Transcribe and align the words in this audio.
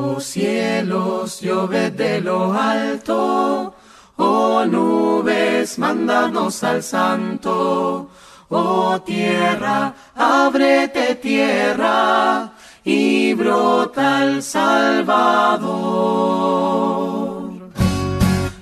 Oh 0.00 0.20
cielos, 0.20 1.40
lloved 1.40 1.94
de 1.94 2.20
lo 2.20 2.52
alto, 2.52 3.74
oh 4.16 4.64
nubes, 4.64 5.76
mandadnos 5.76 6.62
al 6.62 6.84
santo. 6.84 8.08
Oh 8.48 9.00
tierra, 9.04 9.92
ábrete 10.14 11.16
tierra, 11.16 12.52
y 12.84 13.34
brota 13.34 14.22
el 14.22 14.40
Salvador. 14.40 15.58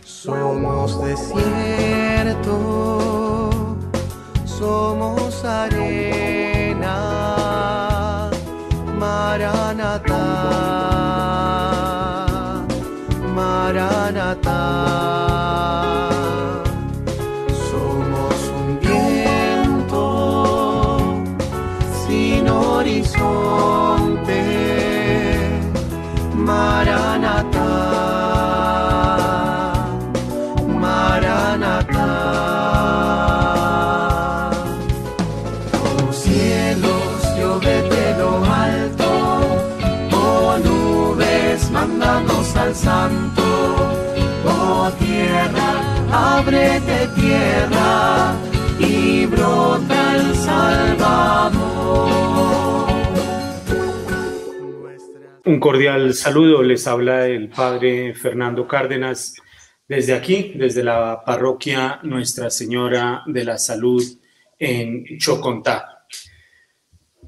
Somos 0.06 1.04
desierto, 1.04 2.85
cordial 55.66 56.14
saludo, 56.14 56.62
les 56.62 56.86
habla 56.86 57.26
el 57.26 57.48
Padre 57.48 58.14
Fernando 58.14 58.68
Cárdenas 58.68 59.34
desde 59.88 60.14
aquí, 60.14 60.52
desde 60.54 60.84
la 60.84 61.24
parroquia 61.26 61.98
Nuestra 62.04 62.50
Señora 62.50 63.24
de 63.26 63.44
la 63.44 63.58
Salud 63.58 64.00
en 64.60 65.18
Chocontá. 65.18 66.06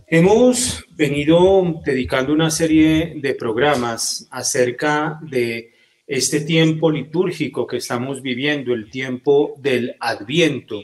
Hemos 0.07 0.85
venido 0.91 1.83
dedicando 1.85 2.33
una 2.33 2.49
serie 2.49 3.15
de 3.17 3.35
programas 3.35 4.29
acerca 4.31 5.19
de 5.21 5.73
este 6.07 6.43
tiempo 6.43 6.93
litúrgico 6.93 7.67
que 7.67 7.79
estamos 7.79 8.23
viviendo, 8.23 8.73
el 8.73 8.89
tiempo 8.89 9.55
del 9.59 9.97
Adviento 9.99 10.81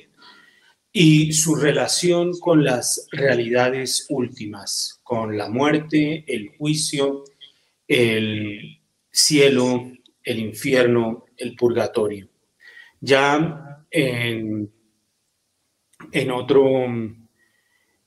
y 0.93 1.33
su 1.33 1.55
relación 1.55 2.33
con 2.41 2.65
las 2.65 3.09
realidades 3.13 4.07
últimas, 4.11 5.01
con 5.05 5.37
la 5.37 5.49
muerte, 5.49 6.25
el 6.27 6.51
juicio, 6.57 7.23
el 7.87 8.81
cielo, 9.11 9.93
el 10.23 10.39
infierno, 10.39 11.27
el 11.37 11.55
purgatorio. 11.55 12.29
Ya 13.01 13.85
en, 13.91 14.71
otro, 16.31 16.85
en, 16.85 17.29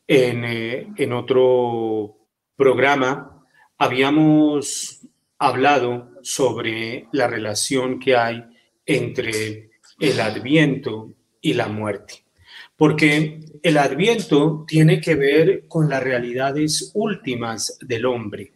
eh, 0.08 0.88
en 0.98 1.14
otro 1.14 2.18
programa 2.56 3.46
habíamos 3.78 5.02
hablado 5.38 6.14
sobre 6.24 7.08
la 7.12 7.28
relación 7.28 8.00
que 8.00 8.16
hay 8.16 8.44
entre 8.86 9.70
el 10.00 10.20
adviento 10.20 11.14
y 11.42 11.54
la 11.54 11.68
muerte 11.68 12.28
porque 12.78 13.40
el 13.64 13.78
adviento 13.78 14.64
tiene 14.68 15.02
que 15.02 15.16
ver 15.16 15.68
con 15.68 15.90
las 15.90 16.02
realidades 16.02 16.92
últimas 16.94 17.78
del 17.82 18.06
hombre. 18.06 18.54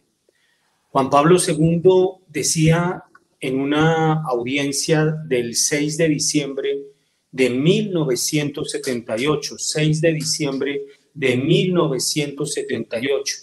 Juan 0.92 1.08
Pablo 1.08 1.38
II 1.38 2.20
decía 2.28 3.02
en 3.40 3.58
una 3.58 4.22
audiencia 4.24 5.06
del 5.06 5.56
6 5.56 5.96
de 5.96 6.08
diciembre 6.08 6.82
de 7.30 7.48
1978, 7.48 9.54
6 9.56 10.00
de 10.02 10.12
diciembre 10.12 10.82
de 11.14 11.38
1978. 11.38 13.36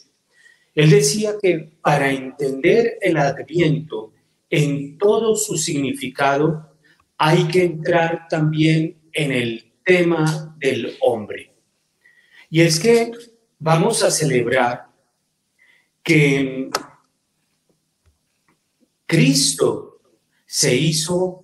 Él 0.75 0.91
decía 0.91 1.37
que 1.41 1.71
para 1.81 2.11
entender 2.11 2.99
el 3.01 3.17
adviento 3.17 4.13
en 4.47 4.99
todo 4.99 5.35
su 5.35 5.57
significado 5.57 6.75
hay 7.17 7.47
que 7.47 7.63
entrar 7.63 8.27
también 8.29 8.95
en 9.11 9.31
el 9.31 9.71
tema 9.83 10.55
del 10.59 10.95
hombre. 11.01 11.51
Y 12.51 12.61
es 12.61 12.79
que 12.79 13.11
vamos 13.57 14.03
a 14.03 14.11
celebrar 14.11 14.85
que 16.03 16.69
Cristo 19.09 20.01
se 20.45 20.75
hizo 20.75 21.43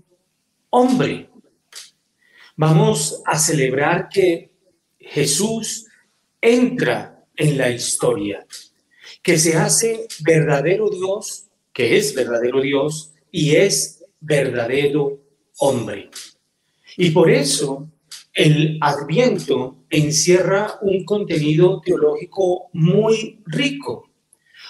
hombre. 0.69 1.31
Vamos 2.55 3.23
a 3.25 3.39
celebrar 3.39 4.07
que 4.07 4.51
Jesús 4.99 5.87
entra 6.39 7.25
en 7.35 7.57
la 7.57 7.71
historia, 7.71 8.45
que 9.23 9.39
se 9.39 9.57
hace 9.57 10.05
verdadero 10.19 10.91
Dios, 10.91 11.47
que 11.73 11.97
es 11.97 12.13
verdadero 12.13 12.61
Dios 12.61 13.13
y 13.31 13.55
es 13.55 14.05
verdadero 14.19 15.23
hombre. 15.57 16.11
Y 16.97 17.09
por 17.09 17.31
eso 17.31 17.89
el 18.31 18.77
Adviento 18.79 19.85
encierra 19.89 20.77
un 20.83 21.03
contenido 21.03 21.81
teológico 21.83 22.69
muy 22.73 23.41
rico, 23.47 24.11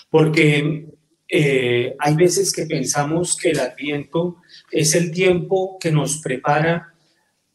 porque 0.10 0.95
eh, 1.28 1.96
hay 1.98 2.16
veces 2.16 2.52
que 2.54 2.66
pensamos 2.66 3.36
que 3.36 3.52
el 3.52 3.60
Adviento 3.60 4.38
es 4.72 4.94
el 4.96 5.12
tiempo 5.12 5.78
que 5.80 5.92
nos 5.92 6.18
prepara 6.18 6.94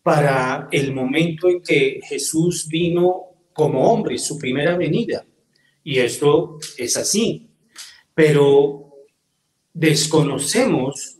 para 0.02 0.68
el 0.72 0.92
momento 0.92 1.48
en 1.48 1.62
que 1.62 2.00
Jesús 2.08 2.66
vino 2.68 3.30
como 3.52 3.92
hombre, 3.92 4.18
su 4.18 4.38
primera 4.38 4.76
venida. 4.76 5.24
Y 5.84 5.98
esto 5.98 6.58
es 6.78 6.96
así. 6.96 7.50
Pero 8.14 8.90
desconocemos 9.72 11.18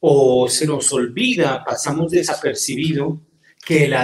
o 0.00 0.48
se 0.48 0.66
nos 0.66 0.92
olvida, 0.92 1.64
pasamos 1.64 2.10
desapercibido, 2.10 3.20
que 3.64 3.84
el, 3.84 3.94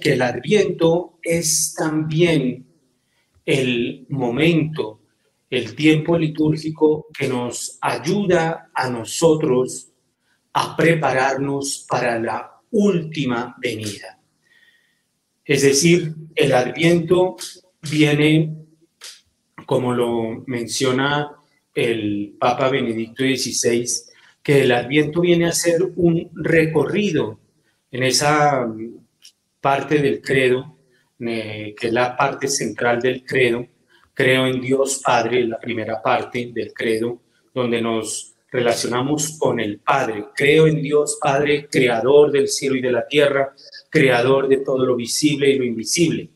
que 0.00 0.12
el 0.12 0.22
adviento 0.22 1.18
es 1.22 1.74
también 1.76 2.66
el 3.46 4.06
momento, 4.10 4.97
el 5.50 5.74
tiempo 5.74 6.18
litúrgico 6.18 7.06
que 7.16 7.28
nos 7.28 7.78
ayuda 7.80 8.70
a 8.74 8.90
nosotros 8.90 9.88
a 10.52 10.76
prepararnos 10.76 11.86
para 11.88 12.18
la 12.18 12.60
última 12.70 13.56
venida. 13.58 14.18
Es 15.44 15.62
decir, 15.62 16.14
el 16.34 16.52
adviento 16.52 17.36
viene, 17.90 18.54
como 19.64 19.94
lo 19.94 20.44
menciona 20.46 21.30
el 21.74 22.36
Papa 22.38 22.68
Benedicto 22.68 23.22
XVI, 23.22 23.86
que 24.42 24.62
el 24.62 24.72
adviento 24.72 25.20
viene 25.22 25.46
a 25.46 25.52
ser 25.52 25.82
un 25.96 26.30
recorrido 26.34 27.40
en 27.90 28.02
esa 28.02 28.66
parte 29.60 29.98
del 29.98 30.20
credo, 30.20 30.76
que 31.18 31.74
es 31.80 31.92
la 31.92 32.16
parte 32.16 32.48
central 32.48 33.00
del 33.00 33.24
credo, 33.24 33.66
creo 34.18 34.48
en 34.48 34.60
Dios 34.60 35.00
Padre, 35.04 35.46
la 35.46 35.60
primera 35.60 36.02
parte 36.02 36.50
del 36.52 36.72
credo, 36.72 37.20
donde 37.54 37.80
nos 37.80 38.34
relacionamos 38.50 39.38
con 39.38 39.60
el 39.60 39.78
Padre. 39.78 40.24
Creo 40.34 40.66
en 40.66 40.82
Dios 40.82 41.18
Padre, 41.20 41.68
creador 41.70 42.32
del 42.32 42.48
cielo 42.48 42.74
y 42.74 42.80
de 42.80 42.90
la 42.90 43.06
tierra, 43.06 43.54
creador 43.88 44.48
de 44.48 44.56
todo 44.56 44.84
lo 44.84 44.96
visible 44.96 45.48
y 45.48 45.58
lo 45.58 45.64
invisible. 45.64 46.30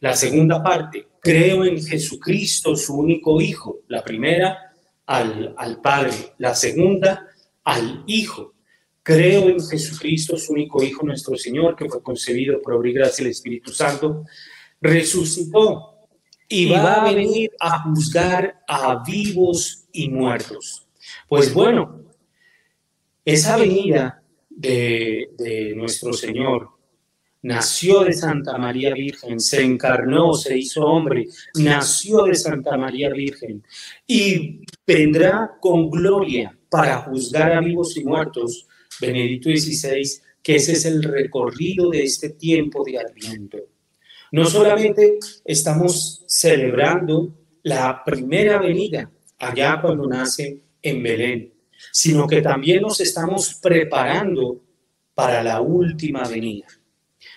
La 0.00 0.12
segunda 0.14 0.62
parte, 0.62 1.06
creo 1.18 1.64
en 1.64 1.82
Jesucristo, 1.82 2.76
su 2.76 2.94
único 2.94 3.40
Hijo. 3.40 3.80
La 3.88 4.04
primera, 4.04 4.74
al, 5.06 5.80
Padre. 5.82 6.34
La 6.36 6.54
segunda, 6.54 7.26
al 7.64 8.04
Hijo. 8.06 8.52
Creo 9.02 9.48
en 9.48 9.66
Jesucristo, 9.66 10.36
su 10.36 10.52
único 10.52 10.82
Hijo, 10.82 11.06
nuestro 11.06 11.38
Señor, 11.38 11.74
que 11.74 11.88
fue 11.88 12.02
concebido 12.02 12.60
por 12.60 12.74
obra 12.74 12.90
y 12.90 12.92
gracia 12.92 13.24
del 13.24 13.32
Espíritu 13.32 13.72
Santo, 13.72 14.26
resucitó 14.78 15.93
y 16.48 16.70
va 16.70 16.94
a 16.94 17.12
venir 17.12 17.50
a 17.60 17.82
juzgar 17.82 18.62
a 18.68 19.02
vivos 19.04 19.84
y 19.92 20.08
muertos. 20.08 20.86
Pues 21.28 21.52
bueno, 21.52 22.02
esa 23.24 23.56
venida 23.56 24.22
de, 24.48 25.30
de 25.36 25.74
nuestro 25.74 26.12
Señor 26.12 26.70
nació 27.44 28.04
de 28.04 28.14
Santa 28.14 28.56
María 28.56 28.94
Virgen, 28.94 29.38
se 29.38 29.62
encarnó, 29.62 30.32
se 30.32 30.56
hizo 30.56 30.82
hombre, 30.86 31.26
nació 31.54 32.24
de 32.24 32.34
Santa 32.34 32.76
María 32.78 33.10
Virgen 33.10 33.62
y 34.06 34.60
vendrá 34.86 35.52
con 35.60 35.90
gloria 35.90 36.56
para 36.70 37.02
juzgar 37.02 37.52
a 37.52 37.60
vivos 37.60 37.96
y 37.96 38.04
muertos. 38.04 38.66
Benedicto 39.00 39.50
XVI, 39.50 40.02
que 40.42 40.56
ese 40.56 40.72
es 40.72 40.84
el 40.86 41.02
recorrido 41.02 41.90
de 41.90 42.04
este 42.04 42.30
tiempo 42.30 42.82
de 42.84 42.98
Adviento. 42.98 43.58
No 44.32 44.44
solamente 44.44 45.18
estamos 45.44 46.24
celebrando 46.26 47.34
la 47.62 48.02
primera 48.04 48.58
venida, 48.58 49.10
allá 49.38 49.80
cuando 49.80 50.06
nace 50.06 50.60
en 50.82 51.02
Belén, 51.02 51.54
sino 51.92 52.26
que 52.26 52.42
también 52.42 52.82
nos 52.82 53.00
estamos 53.00 53.54
preparando 53.54 54.62
para 55.14 55.42
la 55.42 55.60
última 55.60 56.26
venida. 56.28 56.66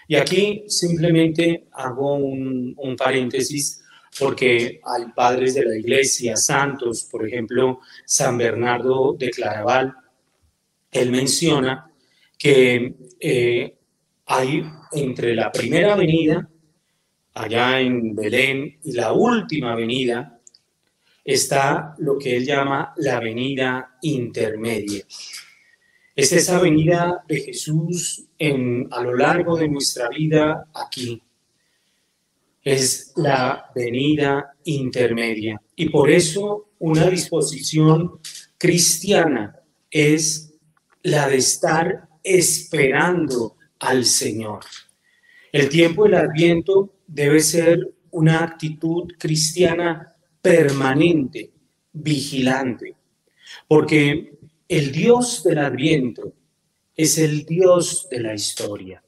Y 0.07 0.15
aquí 0.15 0.63
simplemente 0.67 1.67
hago 1.73 2.15
un, 2.15 2.95
paréntesis 2.97 3.81
porque 4.19 4.79
hay 4.83 5.03
padres 5.15 5.53
de 5.53 5.65
la 5.65 5.77
iglesia, 5.77 6.35
santos, 6.35 7.07
por 7.11 7.27
ejemplo, 7.27 7.81
San 8.05 8.37
Bernardo 8.37 9.13
de 9.13 9.29
Claraval, 9.29 9.93
él 10.91 11.11
menciona 11.11 11.91
que 12.37 12.95
eh, 13.19 13.77
hay 14.25 14.63
entre 14.93 15.35
la 15.35 15.51
primera 15.51 15.95
venida, 15.95 16.49
allá 17.37 17.79
en 17.79 18.15
Belén, 18.15 18.79
y 18.83 18.93
la 18.93 19.13
última 19.13 19.75
venida, 19.75 20.39
está 21.23 21.93
lo 21.99 22.17
que 22.17 22.37
él 22.37 22.45
llama 22.45 22.93
la 22.97 23.19
venida 23.19 23.97
intermedia. 24.01 25.05
Es 26.15 26.31
esa 26.31 26.59
venida 26.59 27.23
de 27.27 27.41
Jesús 27.41 28.25
a 28.39 29.01
lo 29.01 29.15
largo 29.15 29.55
de 29.55 29.67
nuestra 29.67 30.09
vida 30.09 30.67
aquí. 30.73 31.21
Es 32.63 33.13
la 33.15 33.69
venida 33.75 34.55
intermedia. 34.63 35.61
Y 35.75 35.89
por 35.89 36.09
eso 36.09 36.69
una 36.79 37.07
disposición 37.09 38.19
cristiana 38.57 39.59
es 39.91 40.53
la 41.03 41.29
de 41.29 41.37
estar 41.37 42.07
esperando 42.23 43.57
al 43.79 44.05
Señor. 44.05 44.61
El 45.51 45.69
tiempo 45.69 46.05
del 46.05 46.15
adviento 46.15 46.96
debe 47.07 47.39
ser 47.39 47.79
una 48.11 48.43
actitud 48.43 49.13
cristiana 49.17 50.13
permanente, 50.41 51.51
vigilante, 51.93 52.95
porque 53.67 54.37
el 54.67 54.91
Dios 54.91 55.43
del 55.43 55.59
Adviento 55.59 56.33
es 56.95 57.17
el 57.17 57.45
Dios 57.45 58.07
de 58.09 58.19
la 58.19 58.33
historia. 58.33 59.03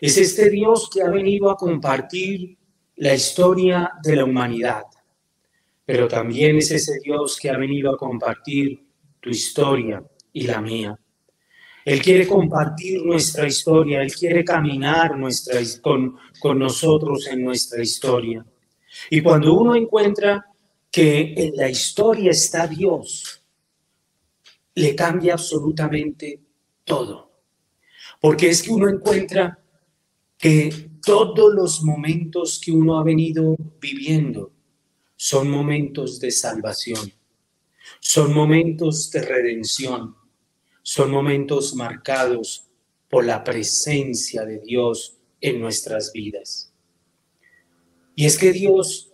Es 0.00 0.16
este 0.16 0.50
Dios 0.50 0.88
que 0.92 1.02
ha 1.02 1.10
venido 1.10 1.50
a 1.50 1.56
compartir 1.56 2.56
la 2.96 3.14
historia 3.14 3.92
de 4.02 4.16
la 4.16 4.24
humanidad, 4.24 4.84
pero 5.84 6.06
también 6.06 6.58
es 6.58 6.70
ese 6.70 6.98
Dios 7.02 7.38
que 7.40 7.50
ha 7.50 7.56
venido 7.56 7.92
a 7.92 7.96
compartir 7.96 8.84
tu 9.20 9.30
historia 9.30 10.02
y 10.32 10.42
la 10.42 10.60
mía. 10.60 10.98
Él 11.84 12.02
quiere 12.02 12.26
compartir 12.26 13.04
nuestra 13.04 13.46
historia, 13.46 14.02
Él 14.02 14.12
quiere 14.12 14.44
caminar 14.44 15.16
nuestra, 15.16 15.60
con, 15.80 16.16
con 16.38 16.58
nosotros 16.58 17.26
en 17.28 17.44
nuestra 17.44 17.82
historia. 17.82 18.44
Y 19.10 19.22
cuando 19.22 19.54
uno 19.54 19.74
encuentra 19.74 20.46
que 20.90 21.34
en 21.36 21.56
la 21.56 21.68
historia 21.68 22.30
está 22.30 22.66
Dios, 22.66 23.42
le 24.74 24.94
cambia 24.94 25.34
absolutamente 25.34 26.40
todo. 26.84 27.32
Porque 28.20 28.48
es 28.48 28.62
que 28.62 28.70
uno 28.70 28.88
encuentra 28.88 29.58
que 30.36 30.90
todos 31.04 31.54
los 31.54 31.82
momentos 31.82 32.60
que 32.62 32.72
uno 32.72 32.98
ha 32.98 33.04
venido 33.04 33.56
viviendo 33.80 34.52
son 35.16 35.50
momentos 35.50 36.20
de 36.20 36.30
salvación, 36.30 37.12
son 38.00 38.32
momentos 38.32 39.10
de 39.10 39.22
redención, 39.22 40.14
son 40.88 41.10
momentos 41.10 41.74
marcados 41.74 42.64
por 43.10 43.26
la 43.26 43.44
presencia 43.44 44.46
de 44.46 44.58
Dios 44.58 45.18
en 45.38 45.60
nuestras 45.60 46.12
vidas. 46.14 46.72
Y 48.14 48.24
es 48.24 48.38
que 48.38 48.52
Dios 48.52 49.12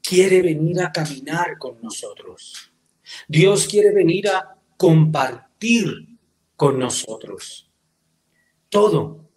quiere 0.00 0.42
venir 0.42 0.80
a 0.80 0.92
caminar 0.92 1.58
con 1.58 1.82
nosotros. 1.82 2.70
Dios 3.26 3.66
quiere 3.66 3.92
venir 3.92 4.28
a 4.28 4.58
compartir 4.76 6.06
con 6.54 6.78
nosotros. 6.78 7.68
Todo. 8.68 9.28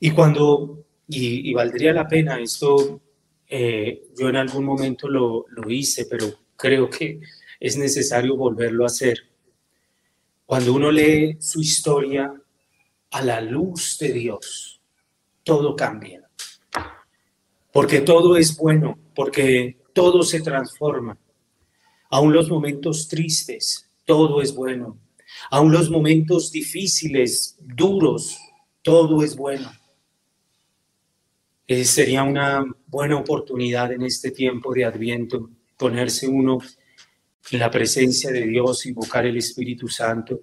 Y 0.00 0.10
cuando, 0.10 0.86
y, 1.06 1.54
valdría 1.54 1.92
la 1.92 2.08
pena, 2.08 2.40
esto 2.40 3.00
eh, 3.46 4.08
yo 4.18 4.28
en 4.28 4.36
algún 4.36 4.64
momento 4.64 5.08
lo, 5.08 5.44
lo 5.50 5.70
hice, 5.70 6.06
pero 6.06 6.26
creo 6.56 6.90
que 6.90 7.20
es 7.60 7.76
necesario 7.76 8.36
volverlo 8.36 8.82
a 8.82 8.88
hacer. 8.88 9.35
Cuando 10.46 10.72
uno 10.72 10.92
lee 10.92 11.36
su 11.40 11.60
historia 11.60 12.32
a 13.10 13.22
la 13.22 13.40
luz 13.40 13.98
de 13.98 14.12
Dios, 14.12 14.80
todo 15.42 15.74
cambia. 15.74 16.22
Porque 17.72 18.00
todo 18.00 18.36
es 18.36 18.56
bueno, 18.56 18.96
porque 19.14 19.76
todo 19.92 20.22
se 20.22 20.40
transforma. 20.40 21.18
Aún 22.10 22.32
los 22.32 22.48
momentos 22.48 23.08
tristes, 23.08 23.90
todo 24.04 24.40
es 24.40 24.54
bueno. 24.54 24.96
Aun 25.50 25.72
los 25.72 25.90
momentos 25.90 26.52
difíciles, 26.52 27.56
duros, 27.60 28.38
todo 28.82 29.24
es 29.24 29.36
bueno. 29.36 29.70
Eh, 31.66 31.84
sería 31.84 32.22
una 32.22 32.64
buena 32.86 33.16
oportunidad 33.16 33.92
en 33.92 34.02
este 34.02 34.30
tiempo 34.30 34.72
de 34.72 34.84
Adviento 34.84 35.50
ponerse 35.76 36.28
uno 36.28 36.60
en 37.50 37.58
la 37.58 37.70
presencia 37.70 38.30
de 38.30 38.46
Dios, 38.46 38.86
invocar 38.86 39.26
el 39.26 39.36
Espíritu 39.36 39.88
Santo 39.88 40.40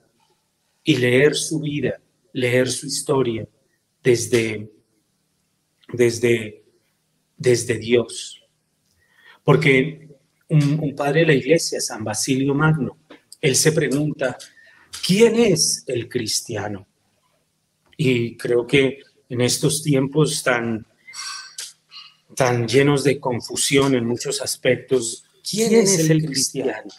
y 0.84 0.98
leer 0.98 1.36
su 1.36 1.60
vida, 1.60 2.00
leer 2.34 2.70
su 2.70 2.88
historia 2.88 3.48
desde, 4.02 4.72
desde, 5.92 6.64
desde 7.38 7.78
Dios. 7.78 8.42
Porque 9.44 10.10
un, 10.50 10.80
un 10.80 10.96
padre 10.96 11.22
de 11.22 11.28
la 11.28 11.34
iglesia, 11.34 11.80
San 11.80 12.04
Basilio 12.04 12.54
Magno, 12.54 12.98
él 13.42 13.56
se 13.56 13.74
pregunta, 13.74 14.38
¿quién 15.06 15.36
es 15.36 15.84
el 15.88 16.08
cristiano? 16.08 16.88
Y 17.98 18.38
creo 18.38 18.66
que 18.66 19.00
en 19.30 19.42
estos 19.42 19.84
tiempos 19.84 20.44
tan, 20.44 20.86
tan 22.36 22.68
llenos 22.68 23.04
de 23.04 23.20
confusión 23.20 23.96
en 23.96 24.06
muchos 24.06 24.42
aspectos, 24.42 25.26
¿quién 25.48 25.74
es 25.74 26.10
el 26.10 26.26
cristiano? 26.26 26.90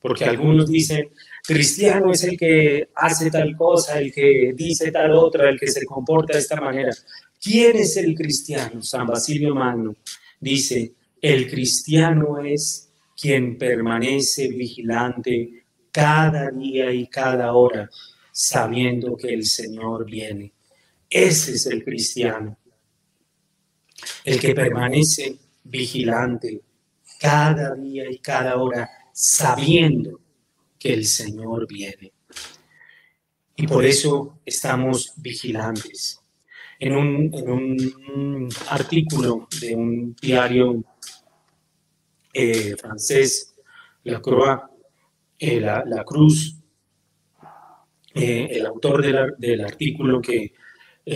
Porque 0.00 0.24
algunos 0.24 0.70
dicen, 0.70 1.10
cristiano 1.44 2.12
es 2.12 2.22
el 2.24 2.38
que 2.38 2.88
hace 2.94 3.30
tal 3.30 3.56
cosa, 3.56 3.98
el 3.98 4.12
que 4.12 4.52
dice 4.54 4.92
tal 4.92 5.12
otra, 5.12 5.48
el 5.48 5.58
que 5.58 5.68
se 5.68 5.84
comporta 5.84 6.34
de 6.34 6.40
esta 6.40 6.60
manera. 6.60 6.92
¿Quién 7.40 7.76
es 7.76 7.96
el 7.96 8.14
cristiano? 8.14 8.82
San 8.82 9.06
Basilio 9.06 9.54
Magno 9.54 9.96
dice, 10.40 10.94
el 11.20 11.50
cristiano 11.50 12.38
es 12.40 12.90
quien 13.20 13.58
permanece 13.58 14.48
vigilante 14.48 15.64
cada 15.90 16.50
día 16.50 16.92
y 16.92 17.08
cada 17.08 17.52
hora, 17.54 17.90
sabiendo 18.30 19.16
que 19.16 19.34
el 19.34 19.44
Señor 19.44 20.04
viene. 20.04 20.52
Ese 21.10 21.52
es 21.52 21.66
el 21.66 21.84
cristiano, 21.84 22.56
el 24.24 24.38
que 24.38 24.54
permanece 24.54 25.36
vigilante 25.64 26.60
cada 27.18 27.74
día 27.74 28.10
y 28.10 28.18
cada 28.18 28.56
hora, 28.56 28.88
sabiendo 29.12 30.20
que 30.78 30.94
el 30.94 31.04
Señor 31.04 31.66
viene. 31.66 32.12
Y 33.56 33.66
por 33.66 33.84
eso 33.84 34.38
estamos 34.44 35.12
vigilantes. 35.16 36.20
En 36.78 36.96
un, 36.96 37.30
en 37.34 37.50
un 37.50 38.48
artículo 38.68 39.48
de 39.60 39.74
un 39.74 40.14
diario 40.14 40.84
eh, 42.32 42.76
francés, 42.76 43.56
La 44.04 44.22
Croix, 44.22 44.60
eh, 45.40 45.60
la, 45.60 46.04
Cruz, 46.04 46.56
eh, 48.14 48.48
el 48.52 48.66
autor 48.66 49.02
del 49.36 49.64
artículo 49.64 50.20
que 50.20 50.52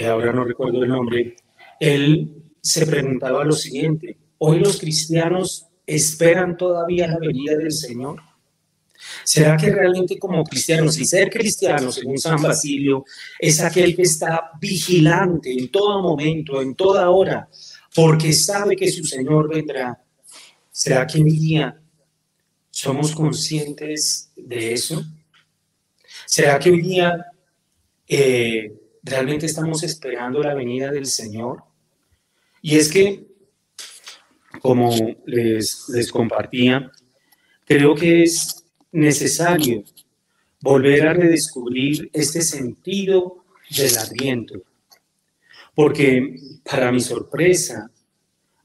ahora 0.08 0.32
no 0.32 0.42
recuerdo 0.42 0.82
el 0.82 0.88
nombre, 0.88 1.36
él 1.78 2.42
se 2.60 2.86
preguntaba 2.86 3.44
lo 3.44 3.52
siguiente, 3.52 4.16
¿hoy 4.38 4.58
los 4.58 4.80
cristianos 4.80 5.68
esperan 5.86 6.56
todavía 6.56 7.08
la 7.08 7.18
venida 7.18 7.56
del 7.56 7.72
Señor? 7.72 8.20
¿Será 9.24 9.56
que 9.56 9.70
realmente 9.70 10.18
como 10.18 10.44
cristianos, 10.44 10.98
y 10.98 11.04
ser 11.04 11.28
cristianos, 11.28 11.96
según 11.96 12.18
San 12.18 12.40
Basilio, 12.40 13.04
es 13.38 13.60
aquel 13.60 13.96
que 13.96 14.02
está 14.02 14.52
vigilante 14.60 15.52
en 15.52 15.70
todo 15.70 16.00
momento, 16.00 16.62
en 16.62 16.74
toda 16.74 17.10
hora, 17.10 17.48
porque 17.94 18.32
sabe 18.32 18.76
que 18.76 18.90
su 18.90 19.04
Señor 19.04 19.48
vendrá 19.48 20.02
¿Será 20.72 21.06
que 21.06 21.22
hoy 21.22 21.30
día 21.30 21.78
somos 22.70 23.14
conscientes 23.14 24.32
de 24.34 24.72
eso? 24.72 25.04
¿Será 26.24 26.58
que 26.58 26.70
hoy 26.70 26.80
día 26.80 27.26
eh, 28.08 28.72
¿realmente 29.02 29.44
estamos 29.44 29.82
esperando 29.82 30.42
la 30.42 30.54
venida 30.54 30.90
del 30.90 31.04
Señor? 31.04 31.62
Y 32.62 32.78
es 32.78 32.90
que, 32.90 33.26
como 34.62 34.94
les, 35.26 35.88
les 35.88 36.10
compartía, 36.10 36.90
creo 37.66 37.96
que 37.96 38.22
es 38.22 38.64
necesario 38.92 39.82
volver 40.60 41.08
a 41.08 41.14
redescubrir 41.14 42.08
este 42.12 42.42
sentido 42.42 43.44
del 43.76 43.98
adviento. 43.98 44.62
Porque, 45.74 46.36
para 46.62 46.92
mi 46.92 47.00
sorpresa, 47.00 47.90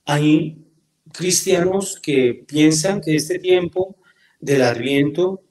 hay 0.06 0.58
cristianos 1.12 2.00
que 2.00 2.44
piensan 2.48 3.02
que 3.02 3.16
este 3.16 3.40
tiempo 3.40 3.96
del 4.40 4.62
adviento 4.62 5.42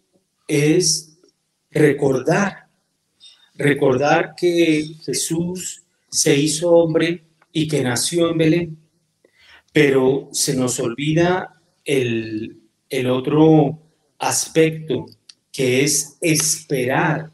es 0.46 1.18
recordar, 1.70 2.68
recordar 3.54 4.34
que 4.36 4.84
Jesús 5.04 5.82
se 6.08 6.36
hizo 6.36 6.70
hombre 6.70 7.24
y 7.52 7.66
que 7.66 7.82
nació 7.82 8.30
en 8.30 8.38
Belén, 8.38 8.85
pero 9.76 10.30
se 10.32 10.56
nos 10.56 10.80
olvida 10.80 11.60
el, 11.84 12.62
el 12.88 13.10
otro 13.10 13.78
aspecto 14.18 15.04
que 15.52 15.84
es 15.84 16.16
esperar 16.22 17.30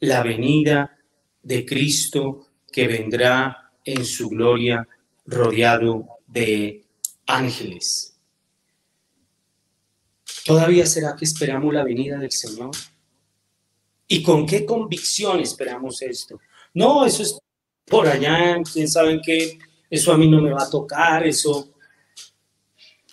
la 0.00 0.22
venida 0.22 0.94
de 1.42 1.64
Cristo 1.64 2.48
que 2.70 2.86
vendrá 2.86 3.72
en 3.82 4.04
su 4.04 4.28
gloria 4.28 4.86
rodeado 5.24 6.06
de 6.26 6.84
ángeles. 7.26 8.14
¿Todavía 10.44 10.84
será 10.84 11.16
que 11.16 11.24
esperamos 11.24 11.72
la 11.72 11.82
venida 11.82 12.18
del 12.18 12.30
Señor? 12.30 12.72
¿Y 14.06 14.22
con 14.22 14.44
qué 14.44 14.66
convicción 14.66 15.40
esperamos 15.40 16.02
esto? 16.02 16.38
No, 16.74 17.06
eso 17.06 17.22
es 17.22 17.38
por 17.86 18.06
allá, 18.06 18.58
quién 18.70 18.86
sabe 18.86 19.18
qué, 19.24 19.58
eso 19.88 20.12
a 20.12 20.18
mí 20.18 20.28
no 20.28 20.42
me 20.42 20.52
va 20.52 20.64
a 20.64 20.68
tocar, 20.68 21.26
eso. 21.26 21.72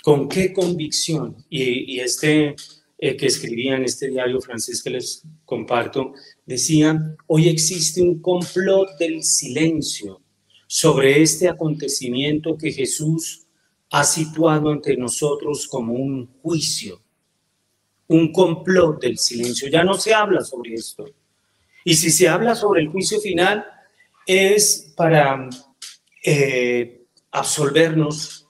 ¿Con 0.03 0.27
qué 0.27 0.51
convicción? 0.51 1.37
Y, 1.49 1.99
este 1.99 2.55
eh, 2.97 3.15
que 3.15 3.25
escribía 3.25 3.77
en 3.77 3.85
este 3.85 4.09
diario 4.09 4.41
francés 4.41 4.83
que 4.83 4.89
les 4.89 5.23
comparto, 5.45 6.13
decía, 6.45 7.15
hoy 7.27 7.47
existe 7.47 8.01
un 8.01 8.21
complot 8.21 8.97
del 8.99 9.23
silencio 9.23 10.21
sobre 10.67 11.21
este 11.21 11.47
acontecimiento 11.47 12.57
que 12.57 12.71
Jesús 12.71 13.47
ha 13.91 14.03
situado 14.03 14.69
ante 14.69 14.97
nosotros 14.97 15.67
como 15.67 15.93
un 15.93 16.27
juicio 16.41 17.03
un 18.07 18.31
complot 18.31 19.01
del 19.01 19.17
silencio. 19.17 19.69
Ya 19.69 19.83
no 19.83 19.95
se 19.95 20.13
habla 20.13 20.41
sobre 20.41 20.73
esto. 20.73 21.05
Y 21.83 21.95
si 21.95 22.11
se 22.11 22.27
habla 22.27 22.55
sobre 22.55 22.81
el 22.81 22.89
juicio 22.89 23.19
final, 23.19 23.65
es 24.25 24.93
para 24.95 25.49
eh, 26.23 27.05
absolvernos, 27.31 28.42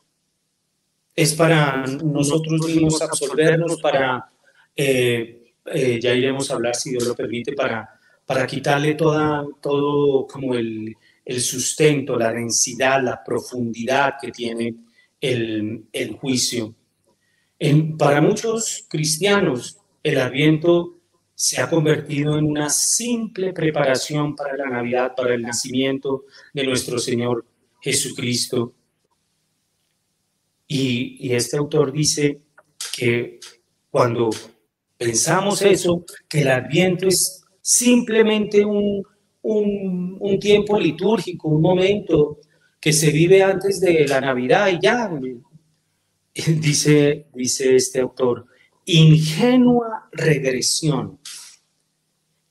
es 1.15 1.34
para 1.34 1.86
nosotros 1.86 2.65
mismos 2.67 3.01
absolvernos, 3.01 3.82
para, 3.82 4.29
eh, 4.75 5.53
eh, 5.65 6.00
ya 6.01 6.13
iremos 6.13 6.50
a 6.50 6.55
hablar, 6.55 6.75
si 6.75 6.91
Dios 6.91 7.08
lo 7.08 7.15
permite, 7.15 7.53
para, 7.53 7.89
para 8.25 8.48
quitarle 8.48 8.96
toda, 8.96 9.46
todo 9.62 10.25
como 10.27 10.55
el, 10.55 10.96
el 11.25 11.41
sustento, 11.41 12.17
la 12.17 12.32
densidad, 12.32 13.03
la 13.03 13.24
profundidad 13.24 14.15
que 14.22 14.32
tiene 14.32 14.75
el, 15.20 15.86
el 15.91 16.13
juicio 16.13 16.75
para 17.98 18.20
muchos 18.22 18.86
cristianos, 18.89 19.77
el 20.03 20.20
Adviento 20.20 20.98
se 21.34 21.62
ha 21.62 21.70
convertido 21.70 22.38
en 22.38 22.46
una 22.46 22.70
simple 22.70 23.53
preparación 23.53 24.36
para 24.36 24.58
la 24.58 24.70
Navidad, 24.70 25.13
para 25.15 25.34
el 25.34 25.41
nacimiento 25.41 26.25
de 26.53 26.65
nuestro 26.65 27.00
Señor 27.00 27.46
Jesucristo. 27.82 28.74
Y, 30.75 31.32
este 31.32 31.56
autor 31.56 31.92
dice 31.92 32.42
que 32.98 33.39
cuando 33.92 34.32
pensamos 34.98 35.62
eso, 35.62 36.03
que 36.27 36.42
el 36.42 36.50
Adviento 36.50 37.08
es 37.08 37.44
simplemente 37.62 38.65
un, 38.65 39.06
un 39.44 40.39
tiempo 40.39 40.80
litúrgico, 40.80 41.50
un 41.50 41.62
momento 41.62 42.39
que 42.82 42.92
se 42.92 43.12
vive 43.12 43.44
antes 43.44 43.80
de 43.82 44.08
la 44.08 44.20
Navidad 44.20 44.68
y 44.70 44.80
ya, 44.82 45.12
dice, 46.34 47.27
dice 47.36 47.75
este 47.75 48.00
autor, 48.00 48.48
ingenua 48.86 50.10
regresión 50.12 51.20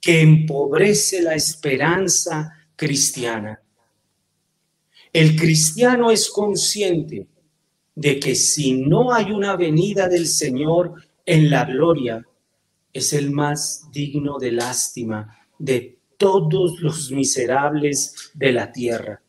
que 0.00 0.20
empobrece 0.20 1.22
la 1.22 1.34
esperanza 1.34 2.52
cristiana. 2.76 3.60
El 5.12 5.34
cristiano 5.34 6.12
es 6.12 6.30
consciente 6.30 7.31
de 7.94 8.18
que 8.18 8.34
si 8.34 8.74
no 8.74 9.12
hay 9.12 9.32
una 9.32 9.56
venida 9.56 10.08
del 10.08 10.26
Señor 10.26 10.94
en 11.26 11.50
la 11.50 11.64
gloria, 11.64 12.26
es 12.92 13.12
el 13.12 13.30
más 13.30 13.90
digno 13.92 14.38
de 14.38 14.52
lástima 14.52 15.38
de 15.58 15.98
todos 16.16 16.80
los 16.80 17.10
miserables 17.10 18.30
de 18.34 18.52
la 18.52 18.70
tierra. 18.70 19.20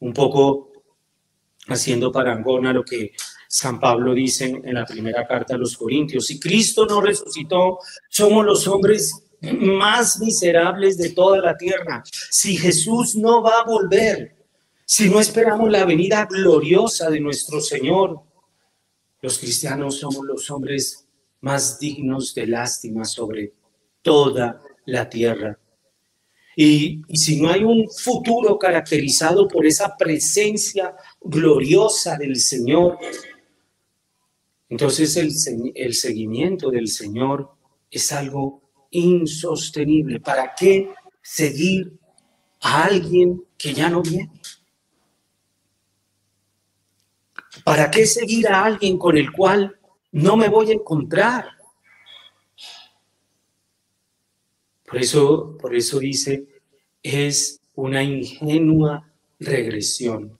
Un 0.00 0.12
poco 0.12 0.72
haciendo 1.68 2.10
parangón 2.10 2.66
a 2.66 2.72
lo 2.72 2.84
que 2.84 3.12
San 3.48 3.80
Pablo 3.80 4.14
dice 4.14 4.60
en 4.62 4.74
la 4.74 4.84
primera 4.84 5.26
carta 5.26 5.54
a 5.54 5.58
los 5.58 5.76
Corintios, 5.76 6.26
si 6.26 6.38
Cristo 6.38 6.86
no 6.86 7.00
resucitó, 7.00 7.78
somos 8.08 8.44
los 8.44 8.66
hombres 8.68 9.22
más 9.40 10.20
miserables 10.20 10.98
de 10.98 11.10
toda 11.10 11.38
la 11.38 11.56
tierra. 11.56 12.02
Si 12.04 12.56
Jesús 12.56 13.16
no 13.16 13.42
va 13.42 13.60
a 13.60 13.64
volver, 13.64 14.36
si 14.90 15.10
no 15.10 15.20
esperamos 15.20 15.70
la 15.70 15.84
venida 15.84 16.24
gloriosa 16.24 17.10
de 17.10 17.20
nuestro 17.20 17.60
Señor, 17.60 18.22
los 19.20 19.38
cristianos 19.38 19.98
somos 19.98 20.24
los 20.24 20.50
hombres 20.50 21.06
más 21.42 21.78
dignos 21.78 22.34
de 22.34 22.46
lástima 22.46 23.04
sobre 23.04 23.52
toda 24.00 24.62
la 24.86 25.06
tierra. 25.06 25.58
Y, 26.56 27.02
si 27.12 27.38
no 27.38 27.50
hay 27.50 27.64
un 27.64 27.86
futuro 27.90 28.58
caracterizado 28.58 29.46
por 29.46 29.66
esa 29.66 29.94
presencia 29.94 30.96
gloriosa 31.20 32.16
del 32.16 32.36
Señor, 32.36 32.96
entonces 34.70 35.18
el, 35.18 35.94
seguimiento 35.94 36.70
del 36.70 36.88
Señor 36.88 37.50
es 37.90 38.10
algo 38.10 38.62
insostenible. 38.90 40.18
¿Para 40.18 40.54
qué 40.58 40.88
seguir 41.20 41.92
a 42.62 42.84
alguien 42.84 43.44
que 43.58 43.74
ya 43.74 43.90
no 43.90 44.00
viene? 44.00 44.37
¿Para 47.68 47.90
qué 47.90 48.06
seguir 48.06 48.48
a 48.48 48.64
alguien 48.64 48.98
con 48.98 49.16
el 49.16 49.32
cual 49.32 49.78
no 50.12 50.36
me 50.36 50.48
voy 50.48 50.70
a 50.70 50.74
encontrar? 50.74 51.48
Por 54.84 54.98
eso, 54.98 55.56
por 55.58 55.74
eso 55.74 55.98
dice, 55.98 56.46
es 57.02 57.60
una 57.74 58.02
ingenua 58.02 59.10
regresión. 59.38 60.38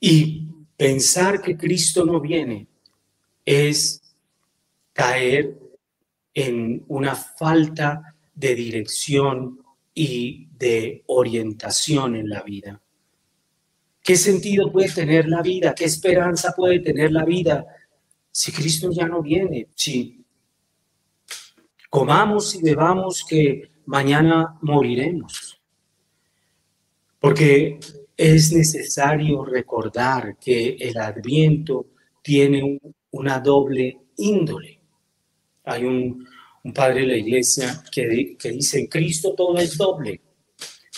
Y 0.00 0.48
Pensar 0.78 1.42
que 1.42 1.56
Cristo 1.56 2.04
no 2.04 2.20
viene 2.20 2.68
es 3.44 4.00
caer 4.92 5.58
en 6.32 6.84
una 6.86 7.16
falta 7.16 8.14
de 8.32 8.54
dirección 8.54 9.60
y 9.92 10.46
de 10.56 11.02
orientación 11.06 12.14
en 12.14 12.28
la 12.30 12.44
vida. 12.44 12.80
¿Qué 14.08 14.16
sentido 14.16 14.72
puede 14.72 14.90
tener 14.90 15.28
la 15.28 15.42
vida? 15.42 15.74
¿Qué 15.74 15.84
esperanza 15.84 16.54
puede 16.56 16.80
tener 16.80 17.12
la 17.12 17.26
vida 17.26 17.66
si 18.30 18.50
Cristo 18.52 18.88
ya 18.90 19.06
no 19.06 19.20
viene? 19.20 19.68
Si 19.74 20.24
comamos 21.90 22.54
y 22.54 22.62
bebamos 22.62 23.22
que 23.28 23.70
mañana 23.84 24.56
moriremos. 24.62 25.60
Porque 27.20 27.78
es 28.16 28.50
necesario 28.50 29.44
recordar 29.44 30.38
que 30.38 30.78
el 30.80 30.96
adviento 30.96 31.88
tiene 32.22 32.80
una 33.10 33.40
doble 33.40 34.06
índole. 34.16 34.80
Hay 35.64 35.84
un, 35.84 36.26
padre 36.74 37.02
de 37.02 37.06
la 37.08 37.16
iglesia 37.18 37.84
que, 37.92 38.38
dice, 38.52 38.78
en 38.80 38.86
Cristo 38.86 39.34
todo 39.34 39.58
es 39.58 39.76
doble. 39.76 40.22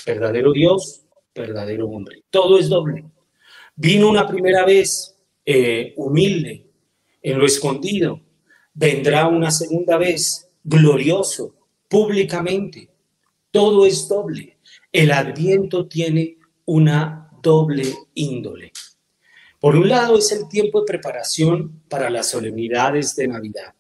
Verdadero 0.07 0.53
Dios, 0.53 1.07
verdadero 1.41 1.89
hombre. 1.89 2.23
Todo 2.31 2.59
es 2.59 2.69
doble. 2.69 3.05
Vino 3.75 4.09
una 4.09 4.27
primera 4.27 4.65
vez 4.65 5.17
eh, 5.45 5.95
humilde, 5.97 6.67
en 7.23 7.39
lo 7.39 7.47
escondido. 7.47 8.21
Vendrá 8.73 9.27
una 9.27 9.51
segunda 9.51 9.97
vez 9.97 10.49
glorioso, 10.63 11.55
públicamente. 11.89 12.91
Todo 13.51 13.87
es 13.87 14.09
doble. 14.09 14.59
El 14.93 15.11
adviento 15.11 15.89
tiene 15.89 16.39
una 16.67 17.31
doble 17.43 17.85
índole. 18.15 18.73
Por 19.59 19.77
un 19.77 19.89
lado 19.89 20.17
es 20.19 20.33
el 20.33 20.49
tiempo 20.49 20.81
de 20.81 20.87
preparación 20.87 21.83
para 21.89 22.09
las 22.09 22.31
solemnidades 22.31 23.15
de 23.17 23.29
Navidad. 23.29 23.75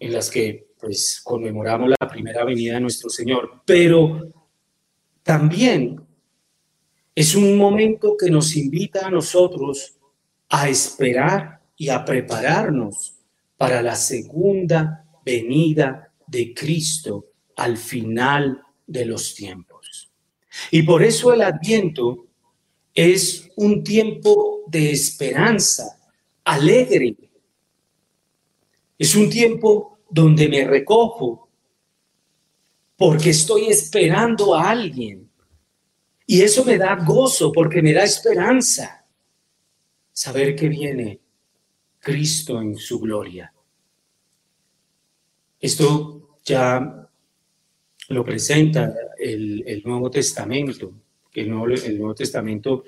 en 0.00 0.12
las 0.12 0.30
que 0.30 0.72
pues 0.80 1.20
conmemoramos 1.22 1.90
la 1.90 2.08
primera 2.08 2.44
venida 2.44 2.74
de 2.74 2.80
nuestro 2.80 3.08
Señor, 3.08 3.62
pero 3.64 4.20
también 5.22 6.00
es 7.14 7.34
un 7.34 7.56
momento 7.56 8.16
que 8.18 8.30
nos 8.30 8.56
invita 8.56 9.06
a 9.06 9.10
nosotros 9.10 9.96
a 10.48 10.68
esperar 10.68 11.60
y 11.76 11.88
a 11.88 12.04
prepararnos 12.04 13.14
para 13.56 13.82
la 13.82 13.94
segunda 13.94 15.04
venida 15.24 16.12
de 16.26 16.52
Cristo 16.54 17.26
al 17.56 17.76
final 17.76 18.62
de 18.86 19.04
los 19.04 19.34
tiempos. 19.34 20.10
Y 20.70 20.82
por 20.82 21.02
eso 21.02 21.32
el 21.32 21.42
adviento 21.42 22.26
es 22.94 23.48
un 23.56 23.82
tiempo 23.82 24.64
de 24.66 24.90
esperanza, 24.90 25.98
alegre. 26.44 27.16
Es 28.98 29.14
un 29.14 29.30
tiempo 29.30 29.98
donde 30.10 30.48
me 30.48 30.64
recojo 30.64 31.41
porque 33.02 33.30
estoy 33.30 33.64
esperando 33.64 34.54
a 34.54 34.70
alguien. 34.70 35.28
Y 36.24 36.40
eso 36.40 36.64
me 36.64 36.78
da 36.78 36.94
gozo 36.94 37.50
porque 37.50 37.82
me 37.82 37.92
da 37.92 38.04
esperanza. 38.04 39.04
Saber 40.12 40.54
que 40.54 40.68
viene 40.68 41.18
Cristo 41.98 42.62
en 42.62 42.76
su 42.76 43.00
gloria. 43.00 43.52
Esto 45.58 46.36
ya 46.44 47.08
lo 48.10 48.24
presenta 48.24 48.94
el, 49.18 49.82
Nuevo 49.84 50.08
Testamento. 50.08 50.94
El 51.34 51.48
el 51.48 51.98
Nuevo 51.98 52.14
Testamento 52.14 52.84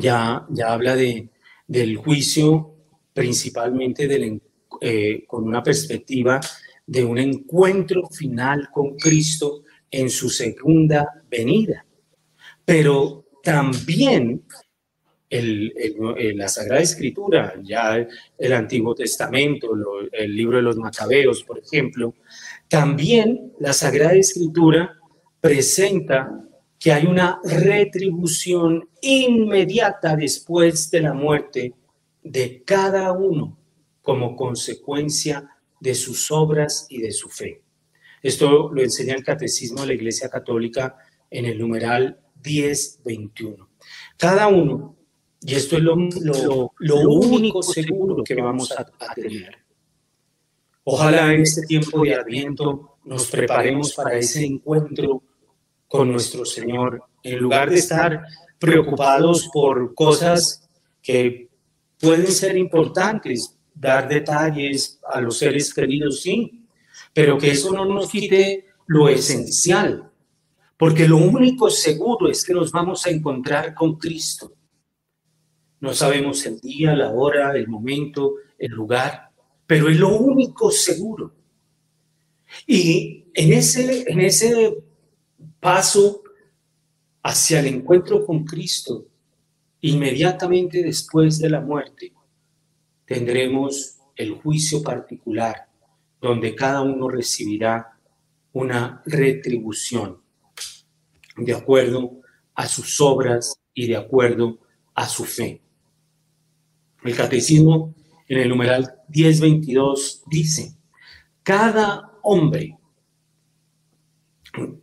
ya, 0.00 0.46
ya 0.48 0.72
habla 0.72 0.96
de, 0.96 1.28
del 1.66 1.98
juicio 1.98 2.74
principalmente 3.12 4.08
del, 4.08 4.40
eh, 4.80 5.24
con 5.26 5.44
una 5.44 5.62
perspectiva 5.62 6.40
de 6.88 7.04
un 7.04 7.18
encuentro 7.18 8.08
final 8.08 8.70
con 8.72 8.96
Cristo 8.96 9.62
en 9.90 10.08
su 10.08 10.30
segunda 10.30 11.22
venida. 11.30 11.84
Pero 12.64 13.26
también 13.42 14.42
el, 15.28 15.72
la 16.34 16.48
Sagrada 16.48 16.80
Escritura, 16.80 17.54
ya 17.62 18.06
el 18.38 18.52
Antiguo 18.54 18.94
Testamento, 18.94 19.68
el 20.10 20.34
libro 20.34 20.56
de 20.56 20.62
los 20.62 20.78
Macabeos, 20.78 21.44
por 21.44 21.58
ejemplo, 21.58 22.14
también 22.68 23.52
la 23.60 23.74
Sagrada 23.74 24.14
Escritura 24.14 24.98
presenta 25.42 26.42
que 26.78 26.92
hay 26.92 27.04
una 27.04 27.38
retribución 27.44 28.88
inmediata 29.02 30.16
después 30.16 30.90
de 30.90 31.00
la 31.02 31.12
muerte 31.12 31.74
de 32.22 32.62
cada 32.64 33.12
uno 33.12 33.58
como 34.00 34.34
consecuencia 34.34 35.57
de 35.80 35.94
sus 35.94 36.30
obras 36.30 36.86
y 36.88 37.00
de 37.00 37.12
su 37.12 37.28
fe. 37.28 37.62
Esto 38.22 38.70
lo 38.72 38.82
enseña 38.82 39.14
el 39.14 39.24
Catecismo 39.24 39.82
de 39.82 39.88
la 39.88 39.94
Iglesia 39.94 40.28
Católica 40.28 40.96
en 41.30 41.46
el 41.46 41.58
numeral 41.58 42.18
1021. 42.44 43.68
Cada 44.16 44.48
uno, 44.48 44.96
y 45.40 45.54
esto 45.54 45.76
es 45.76 45.82
lo, 45.82 45.94
único 45.94 47.62
seguro 47.62 48.24
que 48.24 48.34
vamos 48.34 48.72
a, 48.72 48.80
a 48.80 49.14
tener. 49.14 49.56
Ojalá 50.84 51.32
en 51.32 51.42
este 51.42 51.62
tiempo 51.62 52.02
de 52.02 52.14
Adviento 52.14 52.98
nos 53.04 53.30
preparemos 53.30 53.94
para 53.94 54.18
ese 54.18 54.44
encuentro 54.44 55.22
con 55.86 56.10
nuestro 56.10 56.44
Señor, 56.44 57.02
en 57.22 57.38
lugar 57.38 57.70
de 57.70 57.76
estar 57.76 58.22
preocupados 58.58 59.48
por 59.52 59.94
cosas 59.94 60.68
que 61.02 61.48
pueden 62.00 62.26
ser 62.26 62.56
importantes, 62.56 63.57
dar 63.78 64.08
detalles 64.08 65.00
a 65.10 65.20
los 65.20 65.38
seres 65.38 65.72
queridos, 65.72 66.22
sí, 66.22 66.64
pero 67.12 67.38
que 67.38 67.50
eso 67.50 67.72
no 67.72 67.84
nos 67.84 68.10
quite 68.10 68.66
lo 68.86 69.08
esencial, 69.08 70.10
porque 70.76 71.06
lo 71.06 71.18
único 71.18 71.70
seguro 71.70 72.28
es 72.28 72.44
que 72.44 72.54
nos 72.54 72.72
vamos 72.72 73.06
a 73.06 73.10
encontrar 73.10 73.74
con 73.74 73.96
Cristo. 73.96 74.52
No 75.80 75.94
sabemos 75.94 76.44
el 76.46 76.60
día, 76.60 76.94
la 76.94 77.10
hora, 77.10 77.52
el 77.56 77.68
momento, 77.68 78.34
el 78.58 78.72
lugar, 78.72 79.30
pero 79.66 79.88
es 79.88 79.96
lo 79.96 80.16
único 80.16 80.70
seguro. 80.70 81.34
Y 82.66 83.26
en 83.34 83.52
ese, 83.52 84.10
en 84.10 84.20
ese 84.20 84.76
paso 85.60 86.22
hacia 87.22 87.60
el 87.60 87.66
encuentro 87.66 88.24
con 88.24 88.44
Cristo, 88.44 89.06
inmediatamente 89.80 90.82
después 90.82 91.38
de 91.38 91.50
la 91.50 91.60
muerte, 91.60 92.12
tendremos 93.08 93.96
el 94.14 94.34
juicio 94.34 94.82
particular, 94.82 95.66
donde 96.20 96.54
cada 96.54 96.82
uno 96.82 97.08
recibirá 97.08 97.98
una 98.52 99.02
retribución 99.06 100.20
de 101.36 101.54
acuerdo 101.54 102.20
a 102.54 102.68
sus 102.68 103.00
obras 103.00 103.58
y 103.72 103.86
de 103.86 103.96
acuerdo 103.96 104.58
a 104.94 105.08
su 105.08 105.24
fe. 105.24 105.62
El 107.02 107.16
catecismo 107.16 107.94
en 108.26 108.40
el 108.40 108.48
numeral 108.50 108.94
1022 109.08 110.24
dice, 110.26 110.76
cada 111.42 112.12
hombre 112.22 112.76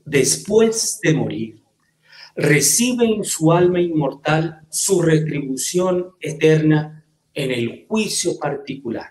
después 0.03 0.99
de 1.03 1.13
morir 1.13 1.63
recibe 2.35 3.05
en 3.05 3.23
su 3.23 3.51
alma 3.51 3.79
inmortal 3.79 4.61
su 4.69 5.01
retribución 5.01 6.11
eterna 6.19 6.94
en 7.35 7.51
el 7.51 7.85
juicio 7.87 8.39
particular. 8.39 9.09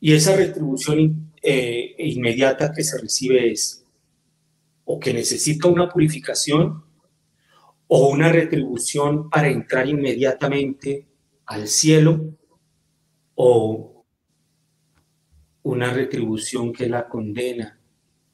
Y 0.00 0.12
esa 0.12 0.34
retribución 0.34 1.32
eh, 1.42 1.94
inmediata 1.98 2.72
que 2.72 2.82
se 2.82 3.00
recibe 3.00 3.52
es 3.52 3.84
o 4.86 4.98
que 4.98 5.14
necesita 5.14 5.68
una 5.68 5.88
purificación 5.88 6.84
o 7.86 8.08
una 8.08 8.30
retribución 8.32 9.30
para 9.30 9.48
entrar 9.48 9.88
inmediatamente 9.88 11.06
al 11.46 11.68
cielo 11.68 12.36
o 13.34 14.04
una 15.62 15.92
retribución 15.92 16.72
que 16.72 16.88
la 16.88 17.08
condena 17.08 17.78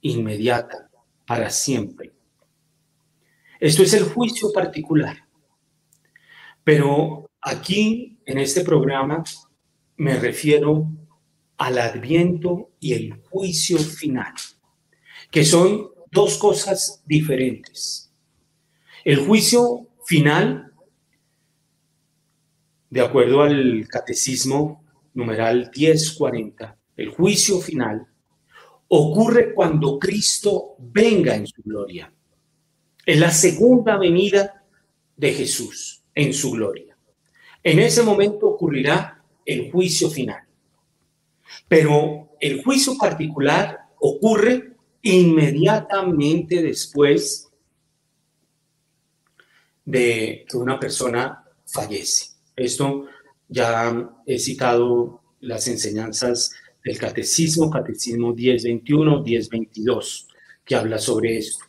inmediata 0.00 0.90
para 1.26 1.50
siempre. 1.50 2.12
Esto 3.61 3.83
es 3.83 3.94
el 3.94 4.05
juicio 4.05 4.53
particular. 4.53 5.16
Pero 6.64 7.30
aquí, 7.40 8.18
en 8.26 8.38
este 8.38 8.62
programa, 8.62 9.24
me 9.96 10.18
refiero 10.18 10.90
al 11.57 11.79
adviento 11.79 12.70
y 12.81 12.94
el 12.94 13.20
juicio 13.31 13.79
final, 13.79 14.33
que 15.31 15.44
son 15.44 15.90
dos 16.11 16.38
cosas 16.38 17.03
diferentes. 17.07 18.12
El 19.05 19.26
juicio 19.26 19.88
final, 20.07 20.72
de 22.88 23.00
acuerdo 23.00 23.42
al 23.42 23.87
catecismo 23.88 24.85
numeral 25.14 25.70
1040, 25.74 26.76
el 26.96 27.11
juicio 27.11 27.61
final 27.61 28.07
ocurre 28.88 29.55
cuando 29.55 29.98
Cristo 29.98 30.74
venga 30.79 31.35
en 31.35 31.46
su 31.46 31.62
gloria. 31.62 32.12
Es 33.07 33.18
la 33.18 33.31
segunda 33.31 33.96
venida 33.96 34.64
de 35.16 35.33
Jesús 35.33 36.03
en 36.14 36.33
su 36.33 36.50
gloria. 36.53 36.89
En 37.62 37.79
ese 37.79 38.03
momento 38.03 38.46
ocurrirá 38.49 39.23
el 39.44 39.70
juicio 39.70 40.11
final. 40.11 40.42
Pero 41.68 42.31
el 42.40 42.62
juicio 42.62 42.96
particular 42.96 43.79
ocurre 43.99 44.73
inmediatamente 45.03 46.62
después 46.62 47.51
de 49.85 50.46
que 50.49 50.57
una 50.57 50.79
persona 50.79 51.44
fallece. 51.66 52.31
Esto 52.57 53.07
ya 53.49 54.11
he 54.27 54.38
citado 54.38 55.20
las 55.40 55.66
enseñanzas 55.68 56.53
del 56.85 56.99
catecismo, 56.99 57.70
catecismo 57.70 58.35
1021, 58.35 59.23
1022, 59.23 60.29
que 60.64 60.75
habla 60.75 60.99
sobre 60.99 61.38
esto. 61.38 61.64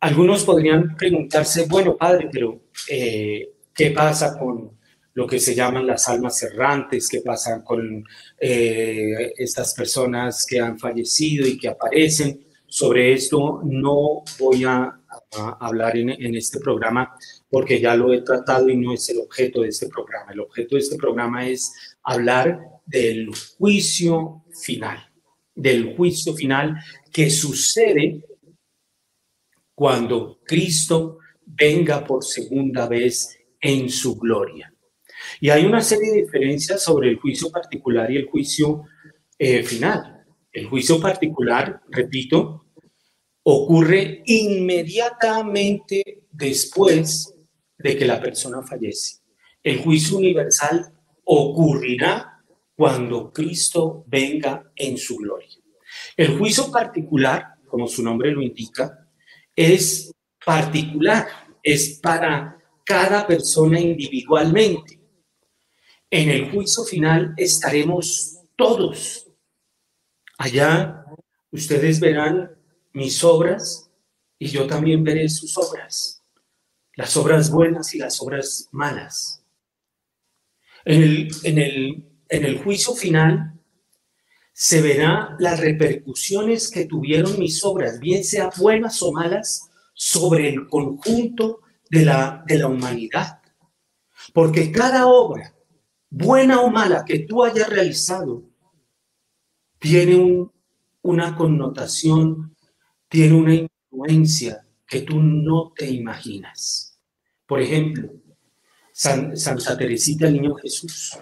Algunos 0.00 0.44
podrían 0.44 0.94
preguntarse, 0.96 1.66
bueno, 1.68 1.96
padre, 1.96 2.28
pero 2.30 2.60
eh, 2.88 3.48
¿qué 3.78 3.92
pasa 3.92 4.36
con 4.36 4.76
lo 5.14 5.26
que 5.28 5.38
se 5.38 5.54
llaman 5.54 5.86
las 5.86 6.08
almas 6.08 6.42
errantes? 6.42 7.08
¿Qué 7.08 7.20
pasa 7.20 7.62
con 7.62 8.04
eh, 8.40 9.32
estas 9.36 9.72
personas 9.72 10.44
que 10.44 10.58
han 10.58 10.80
fallecido 10.80 11.46
y 11.46 11.56
que 11.56 11.68
aparecen? 11.68 12.44
Sobre 12.66 13.12
esto 13.12 13.60
no 13.64 14.24
voy 14.40 14.64
a, 14.64 14.94
hablar 15.60 15.96
en, 15.96 16.10
en 16.10 16.34
este 16.34 16.58
programa 16.58 17.14
porque 17.50 17.80
ya 17.80 17.94
lo 17.94 18.12
he 18.12 18.22
tratado 18.22 18.68
y 18.68 18.76
no 18.76 18.94
es 18.94 19.08
el 19.10 19.18
objeto 19.18 19.60
de 19.60 19.68
este 19.68 19.86
programa. 19.88 20.32
El 20.32 20.40
objeto 20.40 20.74
de 20.74 20.80
este 20.80 20.96
programa 20.96 21.46
es 21.46 21.72
hablar 22.02 22.58
del 22.86 23.30
juicio 23.58 24.44
final, 24.60 24.98
del 25.54 25.94
juicio 25.96 26.34
final 26.34 26.76
que 27.12 27.30
sucede 27.30 28.24
cuando 29.74 30.40
Cristo 30.44 31.18
venga 31.44 32.04
por 32.04 32.24
segunda 32.24 32.88
vez 32.88 33.37
en 33.60 33.88
su 33.88 34.16
gloria. 34.16 34.72
Y 35.40 35.50
hay 35.50 35.64
una 35.64 35.80
serie 35.80 36.12
de 36.12 36.22
diferencias 36.22 36.82
sobre 36.82 37.10
el 37.10 37.16
juicio 37.18 37.50
particular 37.50 38.10
y 38.10 38.16
el 38.16 38.26
juicio 38.26 38.84
eh, 39.38 39.62
final. 39.62 40.24
El 40.52 40.66
juicio 40.66 41.00
particular, 41.00 41.82
repito, 41.88 42.66
ocurre 43.42 44.22
inmediatamente 44.26 46.24
después 46.30 47.34
de 47.76 47.96
que 47.96 48.04
la 48.04 48.20
persona 48.20 48.62
fallece. 48.62 49.20
El 49.62 49.78
juicio 49.78 50.18
universal 50.18 50.92
ocurrirá 51.24 52.42
cuando 52.74 53.32
Cristo 53.32 54.04
venga 54.06 54.70
en 54.76 54.96
su 54.96 55.16
gloria. 55.16 55.48
El 56.16 56.38
juicio 56.38 56.70
particular, 56.70 57.54
como 57.66 57.88
su 57.88 58.02
nombre 58.02 58.30
lo 58.30 58.42
indica, 58.42 59.08
es 59.54 60.12
particular, 60.44 61.26
es 61.62 61.98
para 62.00 62.57
cada 62.88 63.26
persona 63.26 63.78
individualmente. 63.78 64.98
En 66.10 66.30
el 66.30 66.50
juicio 66.50 66.84
final 66.84 67.34
estaremos 67.36 68.38
todos. 68.56 69.26
Allá 70.38 71.04
ustedes 71.50 72.00
verán 72.00 72.50
mis 72.94 73.22
obras 73.22 73.90
y 74.38 74.48
yo 74.48 74.66
también 74.66 75.04
veré 75.04 75.28
sus 75.28 75.58
obras, 75.58 76.22
las 76.94 77.14
obras 77.18 77.50
buenas 77.50 77.94
y 77.94 77.98
las 77.98 78.22
obras 78.22 78.68
malas. 78.72 79.44
En 80.86 81.02
el, 81.02 81.28
en 81.42 81.58
el, 81.58 82.04
en 82.30 82.44
el 82.46 82.58
juicio 82.58 82.94
final 82.94 83.52
se 84.54 84.80
verá 84.80 85.36
las 85.38 85.60
repercusiones 85.60 86.70
que 86.70 86.86
tuvieron 86.86 87.38
mis 87.38 87.62
obras, 87.64 88.00
bien 88.00 88.24
sean 88.24 88.50
buenas 88.56 89.02
o 89.02 89.12
malas, 89.12 89.68
sobre 89.92 90.48
el 90.48 90.68
conjunto 90.68 91.60
de 91.90 92.04
la, 92.04 92.44
de 92.46 92.58
la 92.58 92.68
humanidad. 92.68 93.40
Porque 94.32 94.70
cada 94.72 95.06
obra, 95.06 95.54
buena 96.10 96.60
o 96.60 96.70
mala, 96.70 97.04
que 97.04 97.20
tú 97.20 97.44
hayas 97.44 97.68
realizado, 97.68 98.42
tiene 99.78 100.16
un, 100.16 100.52
una 101.02 101.36
connotación 101.36 102.56
tiene 103.08 103.34
una 103.34 103.54
influencia 103.54 104.62
que 104.86 105.00
tú 105.02 105.20
no 105.20 105.72
te 105.74 105.90
imaginas. 105.90 106.98
Por 107.46 107.60
ejemplo, 107.60 108.10
Santa 108.92 109.76
Teresita 109.76 110.28
el 110.28 110.34
Niño 110.34 110.54
Jesús. 110.56 111.18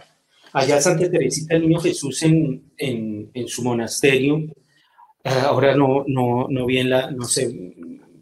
Allá 0.52 0.80
Santa 0.80 1.10
Teresita 1.10 1.54
el 1.54 1.62
Niño 1.62 1.80
Jesús 1.80 2.22
en, 2.22 2.72
en, 2.76 3.48
su 3.48 3.62
monasterio, 3.62 4.44
ah, 5.24 5.42
ahora 5.46 5.76
no, 5.76 6.04
no, 6.06 6.46
no, 6.48 6.66
bien 6.66 6.90
la, 6.90 7.10
no 7.10 7.24
sé 7.24 7.48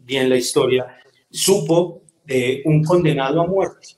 bien 0.03 0.29
la 0.29 0.35
historia, 0.35 0.85
supo 1.31 2.03
de 2.25 2.61
un 2.65 2.83
condenado 2.83 3.41
a 3.41 3.47
muerte 3.47 3.89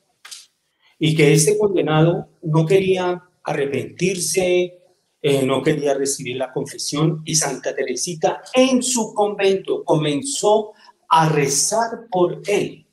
y 1.00 1.16
que 1.16 1.34
este 1.34 1.58
condenado 1.58 2.30
no 2.42 2.66
quería 2.66 3.24
arrepentirse, 3.44 4.78
eh, 5.22 5.44
no 5.44 5.62
quería 5.62 5.94
recibir 5.94 6.38
la 6.38 6.52
confesión 6.52 7.22
y 7.26 7.36
Santa 7.36 7.76
Teresita 7.76 8.42
en 8.54 8.84
su 8.84 9.14
convento 9.14 9.84
comenzó 9.84 10.74
a 11.10 11.30
rezar 11.30 12.08
por 12.12 12.42
él. 12.48 12.86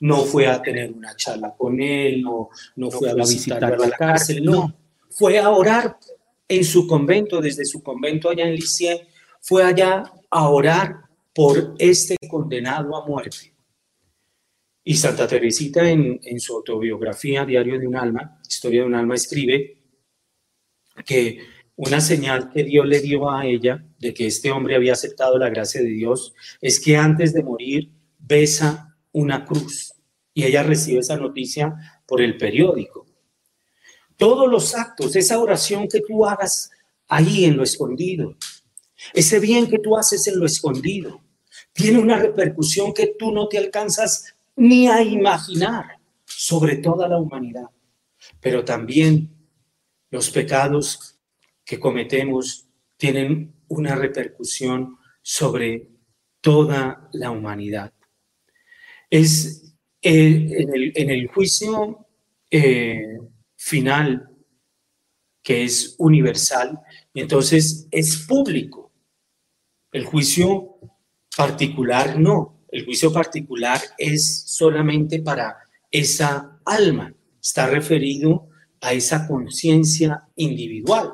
No 0.00 0.18
fue 0.18 0.46
a 0.46 0.62
tener 0.62 0.92
una 0.92 1.16
charla 1.16 1.54
con 1.56 1.80
él, 1.80 2.22
no, 2.22 2.50
no 2.76 2.90
fue 2.90 3.10
a 3.10 3.14
visitarlo 3.14 3.84
a 3.84 3.88
la 3.88 3.96
cárcel, 3.96 4.44
no. 4.44 4.74
Fue 5.10 5.38
a 5.38 5.50
orar 5.50 5.98
en 6.46 6.64
su 6.64 6.86
convento, 6.86 7.40
desde 7.40 7.64
su 7.64 7.82
convento 7.82 8.30
allá 8.30 8.44
en 8.44 8.54
Lisieux, 8.54 9.00
fue 9.40 9.64
allá 9.64 10.04
a 10.30 10.48
orar 10.48 10.96
por 11.34 11.74
este 11.78 12.16
condenado 12.28 12.96
a 12.96 13.06
muerte. 13.06 13.52
Y 14.88 14.96
Santa 14.96 15.28
Teresita 15.28 15.86
en, 15.86 16.40
su 16.40 16.56
autobiografía, 16.56 17.44
Diario 17.44 17.78
de 17.78 17.86
un 17.86 17.94
alma, 17.94 18.40
Historia 18.48 18.80
de 18.80 18.86
un 18.86 18.94
alma, 18.94 19.16
escribe 19.16 19.82
que 21.04 21.40
una 21.76 22.00
señal 22.00 22.50
que 22.50 22.64
Dios 22.64 22.86
le 22.86 23.00
dio 23.00 23.30
a 23.30 23.44
ella 23.44 23.84
de 23.98 24.14
que 24.14 24.26
este 24.26 24.50
hombre 24.50 24.76
había 24.76 24.94
aceptado 24.94 25.36
la 25.36 25.50
gracia 25.50 25.82
de 25.82 25.90
Dios 25.90 26.32
es 26.62 26.80
que 26.80 26.96
antes 26.96 27.34
de 27.34 27.42
morir 27.42 27.90
besa 28.18 28.96
una 29.12 29.44
cruz 29.44 29.92
y 30.32 30.44
ella 30.44 30.62
recibe 30.62 31.00
esa 31.00 31.18
noticia 31.18 31.74
por 32.06 32.22
el 32.22 32.38
periódico. 32.38 33.06
Todos 34.16 34.50
los 34.50 34.74
actos, 34.74 35.16
esa 35.16 35.38
oración 35.38 35.86
que 35.86 36.00
tú 36.00 36.24
hagas 36.24 36.70
ahí 37.08 37.44
en 37.44 37.58
lo 37.58 37.62
escondido, 37.62 38.38
ese 39.12 39.38
bien 39.38 39.68
que 39.68 39.80
tú 39.80 39.98
haces 39.98 40.26
en 40.28 40.38
lo 40.40 40.46
escondido, 40.46 41.20
tiene 41.74 41.98
una 41.98 42.18
repercusión 42.18 42.94
que 42.94 43.14
tú 43.18 43.32
no 43.32 43.48
te 43.48 43.58
alcanzas 43.58 44.37
ni 44.58 44.88
a 44.88 45.02
imaginar 45.02 46.00
sobre 46.24 46.76
toda 46.76 47.08
la 47.08 47.18
humanidad. 47.18 47.70
Pero 48.40 48.64
también 48.64 49.30
los 50.10 50.30
pecados 50.30 51.18
que 51.64 51.78
cometemos 51.78 52.68
tienen 52.96 53.54
una 53.68 53.94
repercusión 53.94 54.98
sobre 55.22 55.88
toda 56.40 57.08
la 57.12 57.30
humanidad. 57.30 57.92
Es 59.08 59.74
eh, 60.02 60.92
en, 60.94 61.10
el, 61.10 61.28
juicio 61.28 62.06
eh, 62.50 63.18
final, 63.56 64.28
que 65.42 65.64
es 65.64 65.94
universal, 65.98 66.80
entonces 67.14 67.86
es 67.90 68.26
público. 68.26 68.92
El 69.92 70.04
juicio 70.04 70.78
particular 71.36 72.18
no. 72.18 72.57
El 72.68 72.84
juicio 72.84 73.12
particular 73.12 73.80
es 73.96 74.44
solamente 74.46 75.20
para 75.20 75.56
esa 75.90 76.60
alma. 76.64 77.14
Está 77.40 77.66
referido 77.66 78.48
a 78.80 78.92
esa 78.92 79.26
conciencia 79.26 80.28
individual. 80.36 81.12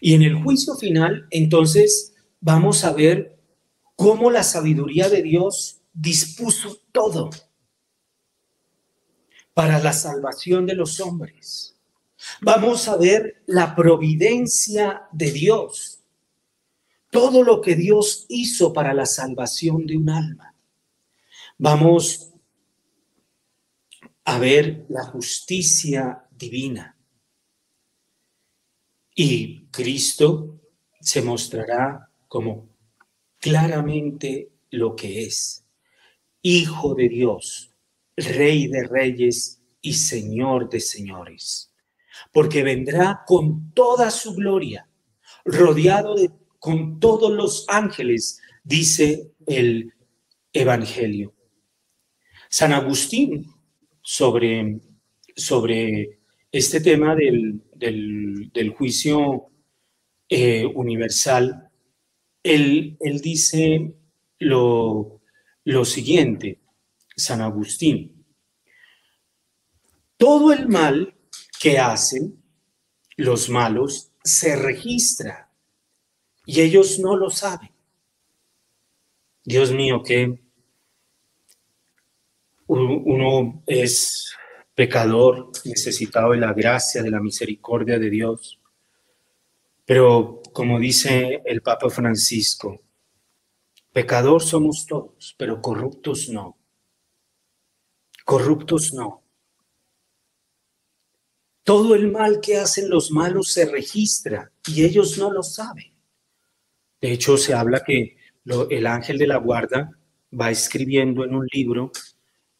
Y 0.00 0.14
en 0.14 0.22
el 0.22 0.42
juicio 0.42 0.74
final, 0.76 1.26
entonces, 1.30 2.14
vamos 2.40 2.84
a 2.84 2.92
ver 2.92 3.38
cómo 3.96 4.30
la 4.30 4.42
sabiduría 4.42 5.08
de 5.08 5.22
Dios 5.22 5.80
dispuso 5.92 6.82
todo 6.92 7.30
para 9.54 9.78
la 9.78 9.92
salvación 9.92 10.66
de 10.66 10.74
los 10.74 11.00
hombres. 11.00 11.76
Vamos 12.42 12.88
a 12.88 12.96
ver 12.96 13.42
la 13.46 13.74
providencia 13.74 15.02
de 15.12 15.32
Dios, 15.32 16.00
todo 17.10 17.42
lo 17.42 17.60
que 17.60 17.74
Dios 17.74 18.26
hizo 18.28 18.72
para 18.72 18.92
la 18.92 19.06
salvación 19.06 19.86
de 19.86 19.96
un 19.96 20.10
alma. 20.10 20.55
Vamos 21.58 22.34
a 24.24 24.38
ver 24.38 24.84
la 24.90 25.04
justicia 25.04 26.26
divina. 26.30 26.98
Y 29.14 29.66
Cristo 29.68 30.60
se 31.00 31.22
mostrará 31.22 32.10
como 32.28 32.68
claramente 33.38 34.52
lo 34.70 34.94
que 34.94 35.24
es, 35.24 35.64
Hijo 36.42 36.94
de 36.94 37.08
Dios, 37.08 37.74
Rey 38.16 38.68
de 38.68 38.86
Reyes 38.86 39.62
y 39.80 39.94
Señor 39.94 40.68
de 40.68 40.80
Señores, 40.80 41.72
porque 42.32 42.62
vendrá 42.62 43.22
con 43.26 43.72
toda 43.72 44.10
su 44.10 44.34
gloria, 44.34 44.88
rodeado 45.44 46.16
de 46.16 46.30
con 46.58 47.00
todos 47.00 47.30
los 47.32 47.64
ángeles, 47.68 48.40
dice 48.62 49.32
el 49.46 49.94
Evangelio. 50.52 51.35
San 52.48 52.72
Agustín, 52.72 53.46
sobre, 54.02 54.80
sobre 55.34 56.20
este 56.52 56.80
tema 56.80 57.14
del, 57.14 57.60
del, 57.74 58.70
juicio 58.70 59.46
eh, 60.28 60.64
universal, 60.64 61.68
él, 62.42 62.96
él 63.00 63.20
dice 63.20 63.94
lo, 64.38 65.20
lo 65.64 65.84
siguiente, 65.84 66.60
San 67.16 67.40
Agustín, 67.40 68.24
todo 70.16 70.52
el 70.52 70.68
mal 70.68 71.14
que 71.60 71.78
hacen 71.78 72.42
los 73.16 73.48
malos 73.48 74.12
se 74.22 74.56
registra 74.56 75.50
y 76.44 76.60
ellos 76.60 76.98
no 77.00 77.16
lo 77.16 77.30
saben. 77.30 77.70
Dios 79.44 79.72
mío, 79.72 80.02
que 80.02 80.45
uno 82.66 83.62
es 83.66 84.34
pecador, 84.74 85.50
necesitado 85.64 86.32
de 86.32 86.38
la 86.38 86.52
gracia, 86.52 87.02
de 87.02 87.10
la 87.10 87.20
misericordia 87.20 87.98
de 87.98 88.10
Dios. 88.10 88.60
Pero 89.84 90.42
como 90.52 90.78
dice 90.78 91.42
el 91.44 91.62
Papa 91.62 91.88
Francisco, 91.88 92.82
pecador 93.92 94.42
somos 94.42 94.86
todos, 94.86 95.34
pero 95.38 95.62
corruptos 95.62 96.28
no. 96.28 96.58
Corruptos 98.24 98.92
no. 98.92 99.22
Todo 101.62 101.94
el 101.94 102.10
mal 102.10 102.40
que 102.40 102.58
hacen 102.58 102.90
los 102.90 103.10
malos 103.10 103.52
se 103.52 103.64
registra 103.64 104.52
y 104.68 104.84
ellos 104.84 105.18
no 105.18 105.32
lo 105.32 105.42
saben. 105.42 105.92
De 107.00 107.12
hecho, 107.12 107.36
se 107.36 107.54
habla 107.54 107.82
que 107.84 108.16
el 108.70 108.86
ángel 108.86 109.18
de 109.18 109.26
la 109.26 109.38
guarda 109.38 109.90
va 110.38 110.50
escribiendo 110.50 111.24
en 111.24 111.34
un 111.34 111.46
libro 111.52 111.90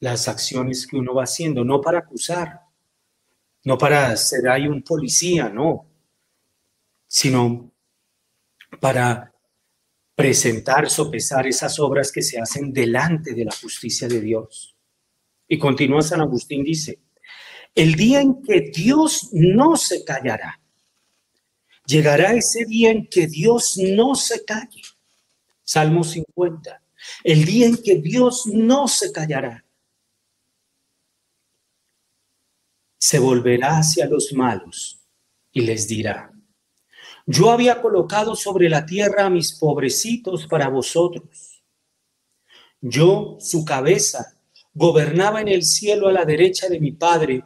las 0.00 0.28
acciones 0.28 0.86
que 0.86 0.96
uno 0.96 1.14
va 1.14 1.24
haciendo, 1.24 1.64
no 1.64 1.80
para 1.80 2.00
acusar, 2.00 2.60
no 3.64 3.76
para 3.78 4.16
ser 4.16 4.48
ahí 4.48 4.68
un 4.68 4.82
policía, 4.82 5.48
no, 5.48 5.86
sino 7.06 7.72
para 8.80 9.32
presentar, 10.14 10.88
sopesar 10.88 11.46
esas 11.46 11.78
obras 11.78 12.10
que 12.10 12.22
se 12.22 12.40
hacen 12.40 12.72
delante 12.72 13.34
de 13.34 13.44
la 13.44 13.52
justicia 13.52 14.08
de 14.08 14.20
Dios. 14.20 14.74
Y 15.46 15.58
continúa 15.58 16.00
San 16.02 16.22
Agustín, 16.22 16.64
dice, 16.64 17.00
el 17.74 17.94
día 17.94 18.22
en 18.22 18.42
que 18.42 18.72
Dios 18.74 19.28
no 19.32 19.76
se 19.76 20.02
callará, 20.04 20.58
llegará 21.84 22.32
ese 22.32 22.64
día 22.64 22.90
en 22.90 23.06
que 23.06 23.26
Dios 23.26 23.76
no 23.76 24.14
se 24.14 24.44
calle. 24.44 24.82
Salmo 25.62 26.02
50, 26.02 26.82
el 27.24 27.44
día 27.44 27.66
en 27.66 27.76
que 27.76 27.96
Dios 27.96 28.46
no 28.46 28.88
se 28.88 29.12
callará. 29.12 29.65
Se 32.98 33.18
volverá 33.18 33.78
hacia 33.78 34.06
los 34.06 34.32
malos 34.32 35.00
y 35.52 35.62
les 35.62 35.86
dirá, 35.88 36.32
yo 37.26 37.50
había 37.50 37.82
colocado 37.82 38.36
sobre 38.36 38.68
la 38.68 38.86
tierra 38.86 39.26
a 39.26 39.30
mis 39.30 39.52
pobrecitos 39.52 40.46
para 40.46 40.68
vosotros. 40.68 41.64
Yo, 42.80 43.36
su 43.40 43.64
cabeza, 43.64 44.38
gobernaba 44.72 45.40
en 45.40 45.48
el 45.48 45.64
cielo 45.64 46.08
a 46.08 46.12
la 46.12 46.24
derecha 46.24 46.68
de 46.68 46.78
mi 46.78 46.92
Padre, 46.92 47.42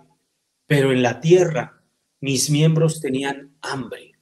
pero 0.67 0.93
en 0.93 1.03
la 1.03 1.21
tierra 1.21 1.83
mis 2.21 2.51
miembros 2.51 3.01
tenían 3.01 3.57
hambre. 3.63 4.19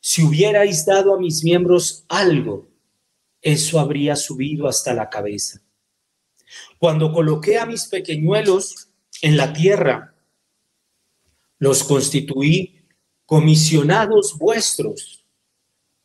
Si 0.00 0.22
hubierais 0.22 0.86
dado 0.86 1.14
a 1.14 1.18
mis 1.18 1.44
miembros 1.44 2.04
algo, 2.08 2.68
eso 3.42 3.78
habría 3.78 4.16
subido 4.16 4.66
hasta 4.66 4.94
la 4.94 5.10
cabeza. 5.10 5.60
Cuando 6.78 7.12
coloqué 7.12 7.58
a 7.58 7.66
mis 7.66 7.86
pequeñuelos 7.86 8.87
en 9.22 9.36
la 9.36 9.52
tierra, 9.52 10.14
los 11.58 11.84
constituí 11.84 12.84
comisionados 13.26 14.38
vuestros 14.38 15.24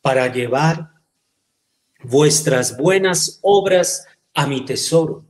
para 0.02 0.32
llevar 0.32 0.90
vuestras 2.02 2.76
buenas 2.76 3.38
obras 3.42 4.06
a 4.34 4.46
mi 4.46 4.64
tesoro. 4.64 5.24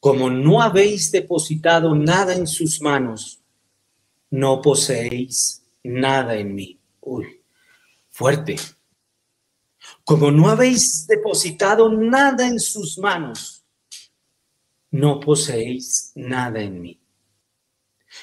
Como 0.00 0.30
no 0.30 0.60
habéis 0.62 1.12
depositado 1.12 1.94
nada 1.94 2.34
en 2.34 2.46
sus 2.46 2.80
manos, 2.80 3.40
no 4.30 4.60
poseéis 4.60 5.62
nada 5.82 6.36
en 6.36 6.54
mí. 6.54 6.80
Uy, 7.00 7.40
fuerte. 8.10 8.56
Como 10.04 10.30
no 10.30 10.48
habéis 10.48 11.06
depositado 11.06 11.90
nada 11.92 12.46
en 12.46 12.58
sus 12.58 12.98
manos, 12.98 13.55
no 14.90 15.20
poseéis 15.20 16.12
nada 16.14 16.62
en 16.62 16.80
mí. 16.80 17.00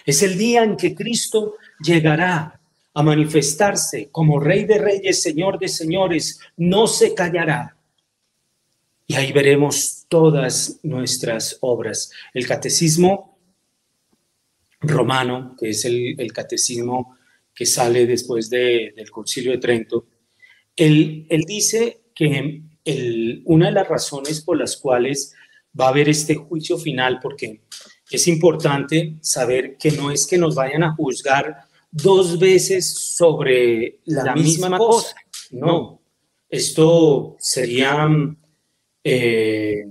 Es 0.06 0.24
el 0.24 0.38
día 0.38 0.64
en 0.64 0.76
que 0.76 0.96
Cristo 0.96 1.56
llegará 1.84 2.60
a 2.94 3.04
manifestarse 3.04 4.10
como 4.12 4.40
Rey 4.40 4.66
de 4.66 4.78
Reyes, 4.78 5.22
Señor 5.22 5.60
de 5.60 5.68
Señores, 5.68 6.40
no 6.58 6.88
se 6.88 7.14
callará. 7.14 7.76
Y 9.08 9.16
ahí 9.16 9.32
veremos 9.32 10.06
todas 10.08 10.80
nuestras 10.84 11.58
obras. 11.62 12.12
El 12.34 12.48
catecismo 12.48 13.38
romano, 14.80 15.56
que 15.60 15.70
es 15.70 15.86
el, 15.86 16.32
catecismo 16.34 17.18
que 17.54 17.66
sale 17.66 18.06
después 18.06 18.50
del 18.50 19.10
concilio 19.12 19.52
de 19.52 19.58
Trento, 19.58 20.08
él, 20.76 21.26
él 21.30 21.44
dice 21.46 22.02
que 22.16 22.62
una 23.46 23.68
de 23.68 23.72
las 23.72 23.88
razones 23.88 24.42
por 24.42 24.58
las 24.58 24.78
cuales 24.78 25.34
va 25.80 25.86
a 25.86 25.90
haber 25.90 26.10
este 26.10 26.36
juicio 26.36 26.78
final, 26.78 27.20
porque 27.22 27.62
es 28.10 28.28
importante 28.28 29.16
saber 29.22 29.78
que 29.78 29.92
no 29.92 30.12
es 30.12 30.28
que 30.28 30.38
nos 30.38 30.56
vayan 30.56 30.84
a 30.84 30.94
juzgar 30.96 31.68
dos 31.92 32.40
veces 32.40 32.90
sobre 32.90 34.00
la, 34.06 34.36
misma, 34.36 34.78
cosa. 34.78 35.16
No, 35.52 36.02
esto 36.50 37.36
sería, 37.40 38.08
eh, 39.04 39.86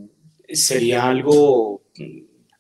sería 0.49 1.09
algo 1.09 1.83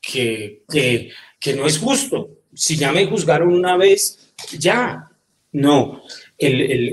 que, 0.00 0.62
que, 0.68 1.54
no 1.54 1.66
es 1.66 1.78
justo. 1.78 2.30
Si 2.54 2.76
ya 2.76 2.92
me 2.92 3.06
juzgaron 3.06 3.52
una 3.52 3.76
vez, 3.76 4.32
ya. 4.58 5.08
No, 5.52 6.02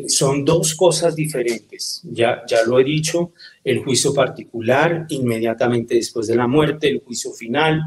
son 0.08 0.46
dos 0.46 0.76
cosas 0.76 1.16
diferentes. 1.16 2.02
Ya, 2.04 2.44
ya 2.48 2.64
lo 2.66 2.80
he 2.80 2.84
dicho, 2.84 3.34
el 3.64 3.80
juicio 3.80 4.14
particular 4.14 5.06
inmediatamente 5.10 5.96
después 5.96 6.28
de 6.28 6.36
la 6.36 6.48
muerte, 6.48 6.90
el 6.90 7.00
juicio 7.00 7.32
final 7.32 7.82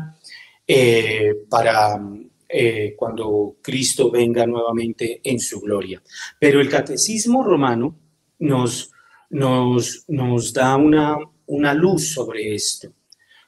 eh, 0.66 1.34
para 1.48 2.00
eh, 2.48 2.94
cuando 2.96 3.56
Cristo 3.62 4.10
venga 4.10 4.46
nuevamente 4.46 5.20
en 5.24 5.40
su 5.40 5.60
gloria. 5.60 6.02
Pero 6.38 6.60
el 6.60 6.68
catecismo 6.68 7.42
romano 7.42 7.96
nos, 8.38 8.90
nos, 9.30 10.04
nos 10.08 10.52
da 10.52 10.76
una, 10.76 11.16
una 11.46 11.74
luz 11.74 12.08
sobre 12.08 12.54
esto, 12.54 12.92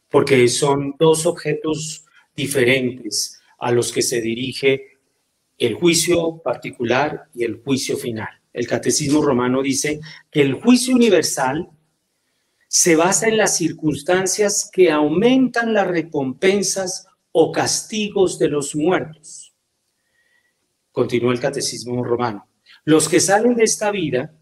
porque 0.09 0.49
son 0.49 0.95
dos 0.99 1.27
objetos 1.27 2.05
diferentes 2.35 3.41
a 3.59 3.73
los 3.73 3.93
que 3.93 4.03
se 4.03 4.21
dirige 4.21 4.94
el 5.59 5.75
juicio 5.75 6.41
particular 6.43 7.29
y 7.35 7.45
el 7.45 7.63
juicio 7.63 7.97
final. 7.97 8.29
El 8.53 8.67
catecismo 8.67 9.23
romano 9.23 9.63
dice 9.63 10.01
que 10.31 10.43
el 10.43 10.55
juicio 10.55 10.95
universal 10.95 11.71
se 12.69 12.97
basa 12.97 13.29
en 13.29 13.37
las 13.37 13.57
circunstancias 13.57 14.71
que 14.73 14.91
aumentan 14.91 15.73
las 15.73 15.87
recompensas 15.87 17.07
o 17.33 17.53
castigos 17.53 18.39
de 18.39 18.49
los 18.49 18.75
muertos. 18.75 19.55
Continúa 20.91 21.33
el 21.33 21.41
catecismo 21.41 22.03
romano. 22.05 22.49
Los 22.85 23.09
que 23.09 23.21
salen 23.21 23.55
de 23.55 23.65
esta 23.65 23.91
vida 23.91 24.37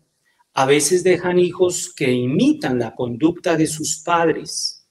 a 0.55 0.67
veces 0.67 1.03
dejan 1.05 1.39
hijos 1.39 1.93
que 1.95 2.11
imitan 2.11 2.79
la 2.79 2.95
conducta 2.95 3.57
de 3.57 3.67
sus 3.67 3.99
padres, 3.99 4.87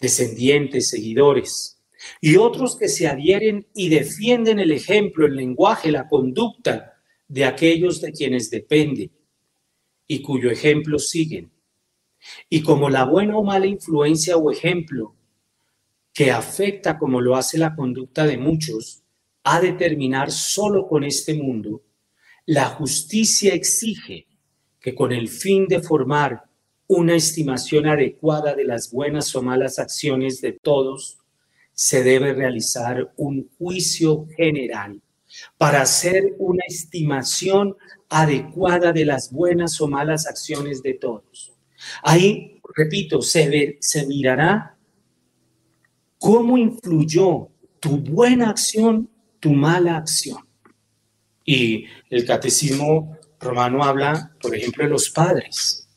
descendientes, 0.00 0.88
seguidores, 0.88 1.81
y 2.20 2.36
otros 2.36 2.76
que 2.76 2.88
se 2.88 3.06
adhieren 3.06 3.66
y 3.74 3.88
defienden 3.88 4.58
el 4.58 4.72
ejemplo, 4.72 5.26
el 5.26 5.36
lenguaje, 5.36 5.90
la 5.90 6.08
conducta 6.08 7.00
de 7.28 7.44
aquellos 7.44 8.00
de 8.00 8.12
quienes 8.12 8.50
dependen 8.50 9.10
y 10.06 10.22
cuyo 10.22 10.50
ejemplo 10.50 10.98
siguen. 10.98 11.50
Y 12.48 12.62
como 12.62 12.90
la 12.90 13.04
buena 13.04 13.36
o 13.36 13.42
mala 13.42 13.66
influencia 13.66 14.36
o 14.36 14.50
ejemplo 14.50 15.16
que 16.12 16.30
afecta 16.30 16.98
como 16.98 17.20
lo 17.20 17.36
hace 17.36 17.58
la 17.58 17.74
conducta 17.74 18.26
de 18.26 18.36
muchos, 18.36 19.02
a 19.44 19.60
determinar 19.60 20.30
solo 20.30 20.86
con 20.86 21.04
este 21.04 21.34
mundo, 21.34 21.82
la 22.46 22.66
justicia 22.66 23.54
exige 23.54 24.26
que 24.80 24.94
con 24.94 25.12
el 25.12 25.28
fin 25.28 25.66
de 25.66 25.80
formar 25.80 26.44
una 26.86 27.14
estimación 27.14 27.86
adecuada 27.86 28.54
de 28.54 28.64
las 28.64 28.90
buenas 28.90 29.34
o 29.34 29.42
malas 29.42 29.78
acciones 29.78 30.40
de 30.40 30.52
todos, 30.52 31.18
se 31.74 32.02
debe 32.02 32.32
realizar 32.32 33.12
un 33.16 33.48
juicio 33.58 34.26
general 34.36 35.00
para 35.56 35.82
hacer 35.82 36.34
una 36.38 36.62
estimación 36.66 37.76
adecuada 38.08 38.92
de 38.92 39.04
las 39.04 39.32
buenas 39.32 39.80
o 39.80 39.88
malas 39.88 40.26
acciones 40.26 40.82
de 40.82 40.94
todos. 40.94 41.52
Ahí, 42.02 42.60
repito, 42.76 43.22
se, 43.22 43.78
se 43.80 44.06
mirará 44.06 44.76
cómo 46.18 46.58
influyó 46.58 47.48
tu 47.80 47.98
buena 47.98 48.50
acción, 48.50 49.10
tu 49.40 49.52
mala 49.52 49.96
acción. 49.96 50.46
Y 51.44 51.86
el 52.10 52.24
catecismo 52.24 53.18
romano 53.40 53.82
habla, 53.82 54.32
por 54.40 54.54
ejemplo, 54.54 54.84
de 54.84 54.90
los 54.90 55.10
padres, 55.10 55.88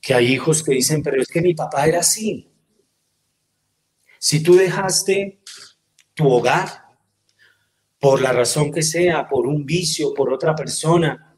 que 0.00 0.14
hay 0.14 0.32
hijos 0.32 0.62
que 0.62 0.72
dicen, 0.72 1.02
pero 1.02 1.20
es 1.20 1.28
que 1.28 1.42
mi 1.42 1.54
papá 1.54 1.86
era 1.86 2.00
así. 2.00 2.49
Si 4.22 4.42
tú 4.42 4.54
dejaste 4.54 5.40
tu 6.12 6.30
hogar, 6.30 6.84
por 7.98 8.20
la 8.20 8.32
razón 8.32 8.70
que 8.70 8.82
sea, 8.82 9.26
por 9.26 9.46
un 9.46 9.64
vicio, 9.64 10.12
por 10.12 10.30
otra 10.30 10.54
persona, 10.54 11.34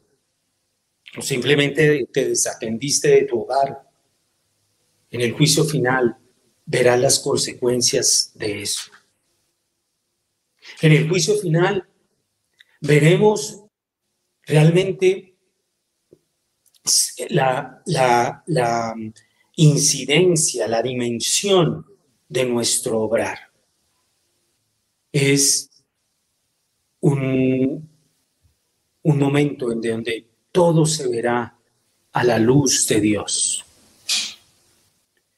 o 1.17 1.21
simplemente 1.21 2.09
te 2.11 2.27
desatendiste 2.27 3.07
de 3.07 3.23
tu 3.23 3.39
hogar. 3.39 3.89
En 5.09 5.21
el 5.21 5.31
juicio 5.31 5.63
final 5.63 6.17
verás 6.65 6.99
las 6.99 7.19
consecuencias 7.19 8.33
de 8.35 8.63
eso. 8.63 8.91
En 10.81 10.91
el 10.91 11.07
juicio 11.07 11.37
final 11.37 11.87
veremos 12.81 13.63
realmente 14.45 15.37
la, 17.29 17.81
la 17.85 18.93
incidencia, 19.55 20.67
la 20.67 20.81
dimensión 20.81 21.92
de 22.33 22.45
nuestro 22.45 22.99
obrar. 22.99 23.37
Es 25.11 25.69
un, 26.99 27.87
un 29.03 29.19
momento 29.19 29.71
en 29.71 29.79
donde 29.79 30.27
todo 30.51 30.87
se 30.87 31.07
verá 31.07 31.55
a 32.11 32.23
la 32.23 32.39
luz 32.39 32.87
de 32.87 32.99
Dios. 32.99 33.63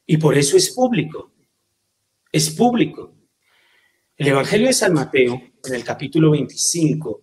Y 0.05 0.15
por 0.15 0.37
eso 0.37 0.55
es 0.55 0.73
público. 0.73 1.31
Es 2.31 2.49
público. 2.51 3.13
El 4.15 4.27
Evangelio 4.27 4.67
de 4.67 4.73
San 4.73 4.93
Mateo, 4.93 5.41
en 5.65 5.73
el 5.73 5.83
capítulo 5.83 6.31
25, 6.31 7.21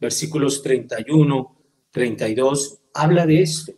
versículos 0.00 0.62
31, 0.62 1.60
32, 1.90 2.78
habla 2.94 3.26
de 3.26 3.42
esto. 3.42 3.72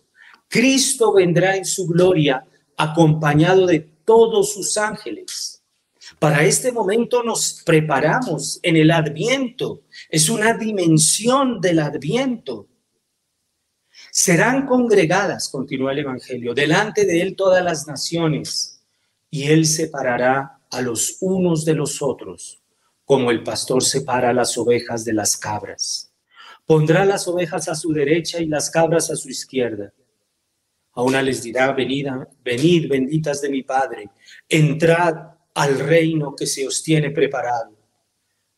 Cristo 0.46 1.14
vendrá 1.14 1.56
en 1.56 1.64
su 1.64 1.88
gloria 1.88 2.46
acompañado 2.76 3.66
de 3.66 3.95
todos 4.06 4.54
sus 4.54 4.78
ángeles. 4.78 5.62
Para 6.18 6.44
este 6.44 6.72
momento 6.72 7.22
nos 7.22 7.62
preparamos 7.66 8.58
en 8.62 8.76
el 8.76 8.90
adviento. 8.90 9.82
Es 10.08 10.30
una 10.30 10.54
dimensión 10.54 11.60
del 11.60 11.80
adviento. 11.80 12.68
Serán 14.10 14.66
congregadas, 14.66 15.50
continúa 15.50 15.92
el 15.92 15.98
Evangelio, 15.98 16.54
delante 16.54 17.04
de 17.04 17.20
él 17.20 17.36
todas 17.36 17.62
las 17.62 17.86
naciones, 17.86 18.80
y 19.30 19.48
él 19.48 19.66
separará 19.66 20.60
a 20.70 20.80
los 20.80 21.18
unos 21.20 21.64
de 21.64 21.74
los 21.74 22.00
otros, 22.00 22.62
como 23.04 23.30
el 23.30 23.42
pastor 23.42 23.82
separa 23.82 24.32
las 24.32 24.56
ovejas 24.56 25.04
de 25.04 25.12
las 25.12 25.36
cabras. 25.36 26.12
Pondrá 26.64 27.04
las 27.04 27.28
ovejas 27.28 27.68
a 27.68 27.74
su 27.74 27.92
derecha 27.92 28.40
y 28.40 28.46
las 28.46 28.70
cabras 28.70 29.10
a 29.10 29.16
su 29.16 29.28
izquierda. 29.28 29.92
A 30.96 31.02
una 31.02 31.22
les 31.22 31.42
dirá, 31.42 31.72
venid, 31.72 32.06
venid 32.42 32.88
benditas 32.88 33.40
de 33.42 33.50
mi 33.50 33.62
Padre, 33.62 34.10
entrad 34.48 35.14
al 35.54 35.78
reino 35.78 36.34
que 36.34 36.46
se 36.46 36.66
os 36.66 36.82
tiene 36.82 37.10
preparado. 37.10 37.76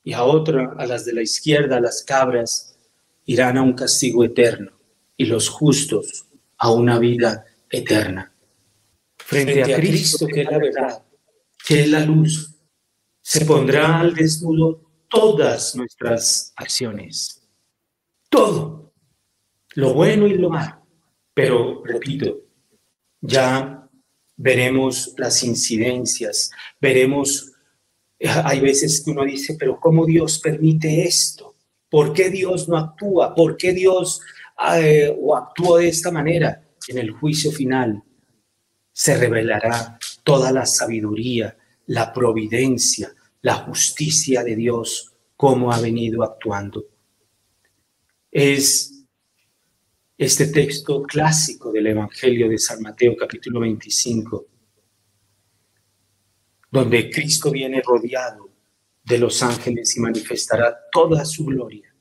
Y 0.04 0.12
a 0.12 0.22
otra, 0.22 0.74
a 0.78 0.86
las 0.86 1.04
de 1.04 1.12
la 1.12 1.22
izquierda, 1.22 1.80
las 1.80 2.02
cabras, 2.02 2.78
irán 3.26 3.58
a 3.58 3.62
un 3.62 3.74
castigo 3.74 4.24
eterno 4.24 4.72
y 5.16 5.26
los 5.26 5.48
justos 5.48 6.26
a 6.56 6.70
una 6.70 6.98
vida 6.98 7.44
eterna. 7.68 8.32
Frente, 9.16 9.62
a, 9.62 9.76
Cristo, 9.76 10.26
que 10.26 10.42
es 10.42 10.50
la 10.50 10.58
verdad, 10.58 11.02
que 11.66 11.80
es 11.82 11.88
la 11.88 12.00
luz, 12.00 12.54
se 13.20 13.44
pondrá 13.44 14.00
al 14.00 14.14
desnudo 14.14 14.80
todas 15.08 15.76
nuestras 15.76 16.52
acciones. 16.56 17.42
Todo, 18.30 18.94
lo 19.74 19.92
bueno 19.92 20.26
y 20.26 20.34
lo 20.34 20.50
malo. 20.50 20.87
Pero, 21.38 21.84
repito, 21.84 22.36
ya 23.20 23.88
veremos 24.36 25.14
las 25.18 25.44
incidencias, 25.44 26.50
veremos, 26.80 27.52
hay 28.42 28.58
veces 28.58 29.00
que 29.04 29.12
uno 29.12 29.24
dice, 29.24 29.54
pero 29.56 29.78
¿cómo 29.78 30.04
Dios 30.04 30.40
permite 30.40 31.04
esto? 31.04 31.54
¿Por 31.88 32.12
qué 32.12 32.28
Dios 32.28 32.68
no 32.68 32.76
actúa? 32.76 33.36
¿Por 33.36 33.56
qué 33.56 33.72
Dios 33.72 34.20
eh, 34.78 35.16
o 35.16 35.36
actúa 35.36 35.78
de 35.78 35.86
esta 35.90 36.10
manera? 36.10 36.60
En 36.88 36.98
el 36.98 37.12
juicio 37.12 37.52
final 37.52 38.02
se 38.92 39.16
revelará 39.16 39.96
toda 40.24 40.50
la 40.50 40.66
sabiduría, 40.66 41.56
la 41.86 42.12
providencia, 42.12 43.14
la 43.42 43.54
justicia 43.54 44.42
de 44.42 44.56
Dios, 44.56 45.12
cómo 45.36 45.70
ha 45.70 45.80
venido 45.80 46.24
actuando. 46.24 46.86
Es 48.28 48.97
este 50.18 50.48
texto 50.48 51.04
clásico 51.04 51.70
del 51.70 51.86
Evangelio 51.86 52.48
de 52.48 52.58
San 52.58 52.82
Mateo 52.82 53.16
capítulo 53.16 53.60
25, 53.60 54.46
donde 56.72 57.08
Cristo 57.08 57.52
viene 57.52 57.80
rodeado 57.80 58.50
de 59.04 59.16
los 59.16 59.40
ángeles 59.44 59.96
y 59.96 60.00
manifestará 60.00 60.76
toda 60.90 61.24
su 61.24 61.44
gloria, 61.44 61.94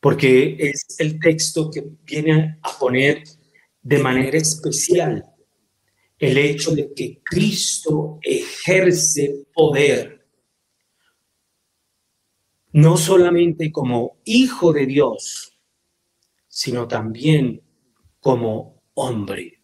porque 0.00 0.56
es 0.58 0.84
el 0.98 1.20
texto 1.20 1.70
que 1.70 1.84
viene 2.04 2.58
a 2.60 2.76
poner 2.76 3.22
de 3.80 3.98
manera 3.98 4.36
especial 4.36 5.24
el 6.18 6.38
hecho 6.38 6.74
de 6.74 6.92
que 6.92 7.20
Cristo 7.22 8.18
ejerce 8.20 9.46
poder, 9.54 10.26
no 12.72 12.96
solamente 12.96 13.70
como 13.70 14.18
hijo 14.24 14.72
de 14.72 14.86
Dios, 14.86 15.51
sino 16.54 16.86
también 16.86 17.62
como 18.20 18.82
hombre. 18.92 19.58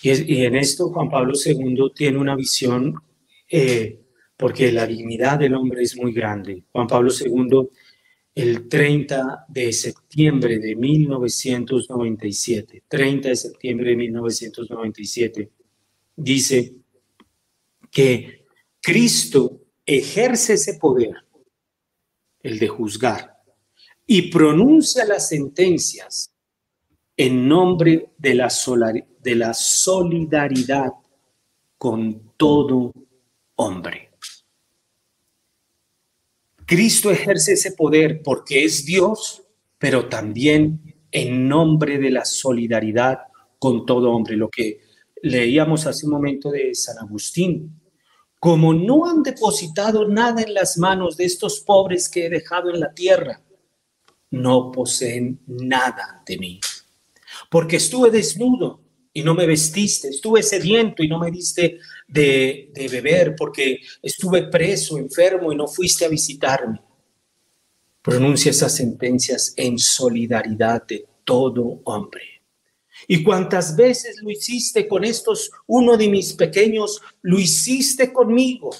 Y, 0.00 0.42
en 0.42 0.56
esto 0.56 0.88
Juan 0.88 1.10
Pablo 1.10 1.34
II 1.34 1.92
tiene 1.94 2.16
una 2.16 2.34
visión, 2.34 2.94
eh, 3.50 4.00
porque 4.34 4.72
la 4.72 4.86
dignidad 4.86 5.38
del 5.38 5.52
hombre 5.54 5.82
es 5.82 5.94
muy 5.98 6.14
grande. 6.14 6.64
Juan 6.72 6.86
Pablo 6.86 7.12
II, 7.12 7.68
el 8.34 8.66
30 8.66 9.44
de 9.46 9.74
septiembre 9.74 10.58
de 10.58 10.74
1997, 10.74 12.84
30 12.88 13.28
de 13.28 13.36
septiembre 13.36 13.90
de 13.90 13.96
1997, 13.96 15.50
dice 16.16 16.76
que 17.90 18.46
Cristo 18.80 19.60
ejerce 19.84 20.54
ese 20.54 20.78
poder, 20.78 21.12
el 22.42 22.58
de 22.58 22.68
juzgar, 22.68 23.33
y 24.06 24.30
pronuncia 24.30 25.04
las 25.04 25.28
sentencias 25.28 26.30
en 27.16 27.48
nombre 27.48 28.10
de 28.18 28.34
la, 28.34 28.52
de 29.22 29.34
la 29.34 29.54
solidaridad 29.54 30.90
con 31.78 32.32
todo 32.36 32.92
hombre. 33.56 34.10
Cristo 36.66 37.10
ejerce 37.10 37.52
ese 37.52 37.72
poder 37.72 38.22
porque 38.22 38.64
es 38.64 38.84
Dios, 38.84 39.42
pero 39.78 40.08
también 40.08 40.94
en 41.10 41.46
nombre 41.46 41.98
de 41.98 42.10
la 42.10 42.24
solidaridad 42.24 43.18
con 43.58 43.86
todo 43.86 44.10
hombre, 44.10 44.36
lo 44.36 44.48
que 44.48 44.80
leíamos 45.22 45.86
hace 45.86 46.06
un 46.06 46.12
momento 46.12 46.50
de 46.50 46.74
San 46.74 46.98
Agustín. 46.98 47.80
Como 48.40 48.74
no 48.74 49.06
han 49.06 49.22
depositado 49.22 50.06
nada 50.08 50.42
en 50.42 50.52
las 50.52 50.76
manos 50.76 51.16
de 51.16 51.24
estos 51.24 51.60
pobres 51.60 52.08
que 52.08 52.26
he 52.26 52.30
dejado 52.30 52.70
en 52.70 52.80
la 52.80 52.92
tierra, 52.92 53.40
no 54.34 54.70
poseen 54.72 55.40
nada 55.46 56.22
de 56.26 56.38
mí. 56.38 56.60
Porque 57.50 57.76
estuve 57.76 58.10
desnudo 58.10 58.80
y 59.12 59.22
no 59.22 59.34
me 59.34 59.46
vestiste, 59.46 60.08
estuve 60.08 60.42
sediento 60.42 61.02
y 61.02 61.08
no 61.08 61.18
me 61.18 61.30
diste 61.30 61.78
de, 62.08 62.70
beber, 62.90 63.34
porque 63.36 63.80
estuve 64.02 64.48
preso, 64.48 64.98
enfermo 64.98 65.52
y 65.52 65.56
no 65.56 65.68
fuiste 65.68 66.04
a 66.04 66.08
visitarme. 66.08 66.80
Pronuncia 68.02 68.50
esas 68.50 68.74
sentencias 68.74 69.54
en 69.56 69.78
solidaridad 69.78 70.86
de 70.86 71.06
todo 71.24 71.80
hombre. 71.84 72.22
Y 73.06 73.22
cuántas 73.22 73.76
veces 73.76 74.20
lo 74.20 74.30
hiciste 74.30 74.88
con 74.88 75.04
estos, 75.04 75.50
uno 75.66 75.96
de 75.96 76.08
mis 76.08 76.32
pequeños, 76.32 77.00
lo 77.22 77.38
hiciste 77.38 78.12
conmigo. 78.12 78.70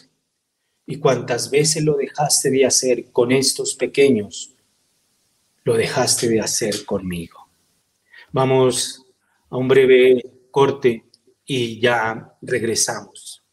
Y 0.87 0.97
cuántas 0.97 1.51
veces 1.51 1.83
lo 1.83 1.97
dejaste 1.97 2.51
de 2.51 2.67
hacer 2.67 3.11
con 3.13 3.33
estos 3.33 3.75
pequeños, 3.75 4.54
lo 5.65 5.75
dejaste 5.75 6.29
de 6.29 6.41
hacer 6.41 6.85
conmigo. 6.85 7.49
Vamos 8.33 9.05
a 9.49 9.57
un 9.57 9.67
breve 9.67 10.23
corte 10.51 11.05
y 11.47 11.81
ya 11.81 12.37
regresamos. 12.43 13.45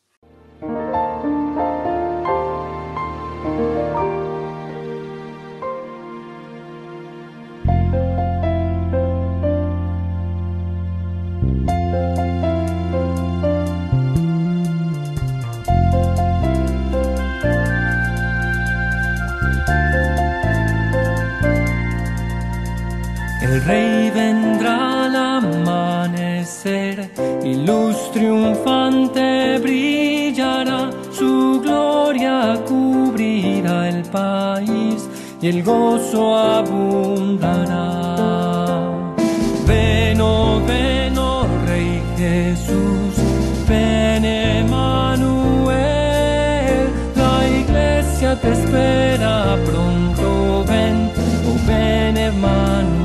El 23.41 23.59
rey 23.63 24.11
vendrá 24.11 25.05
al 25.05 25.15
amanecer 25.15 27.09
y 27.43 27.55
luz 27.55 28.11
triunfante 28.13 29.57
brillará, 29.57 30.91
su 31.11 31.59
gloria 31.59 32.55
cubrirá 32.67 33.89
el 33.89 34.03
país 34.03 35.09
y 35.41 35.47
el 35.47 35.63
gozo 35.63 36.37
abundará. 36.37 38.15
Ven, 39.65 40.21
oh, 40.21 40.61
ven, 40.67 41.17
oh 41.17 41.47
Rey 41.65 41.99
Jesús, 42.17 43.15
ven 43.67 44.23
Emanuel, 44.23 45.71
la 47.15 47.47
iglesia 47.47 48.39
te 48.39 48.51
espera 48.51 49.57
pronto, 49.65 50.63
ven, 50.67 51.09
oh 51.47 51.57
ven 51.65 52.17
Emanuel. 52.17 53.00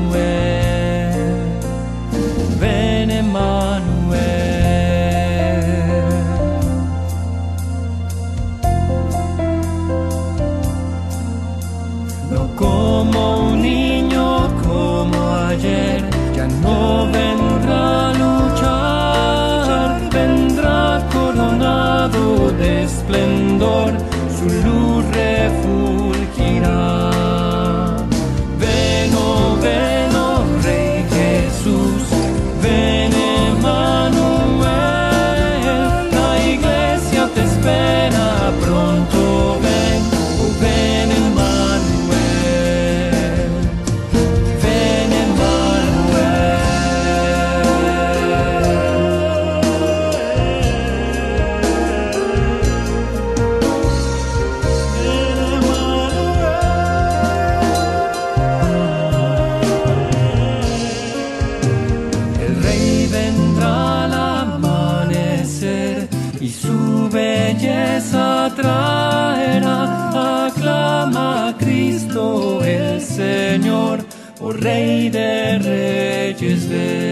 Reyes, 76.39 76.65
ven, 76.67 77.06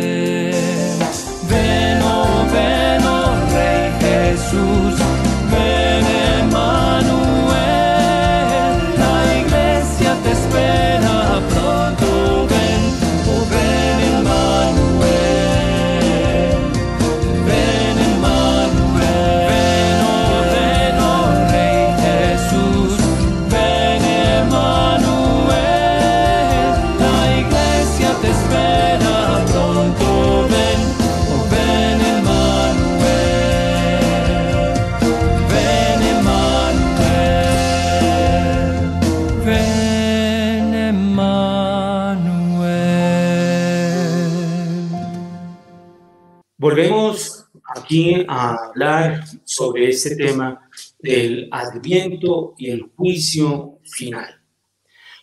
aquí 47.86 48.26
a 48.28 48.56
hablar 48.56 49.24
sobre 49.44 49.90
este 49.90 50.16
tema 50.16 50.68
del 51.00 51.48
adviento 51.52 52.56
y 52.58 52.72
el 52.72 52.82
juicio 52.96 53.80
final. 53.84 54.42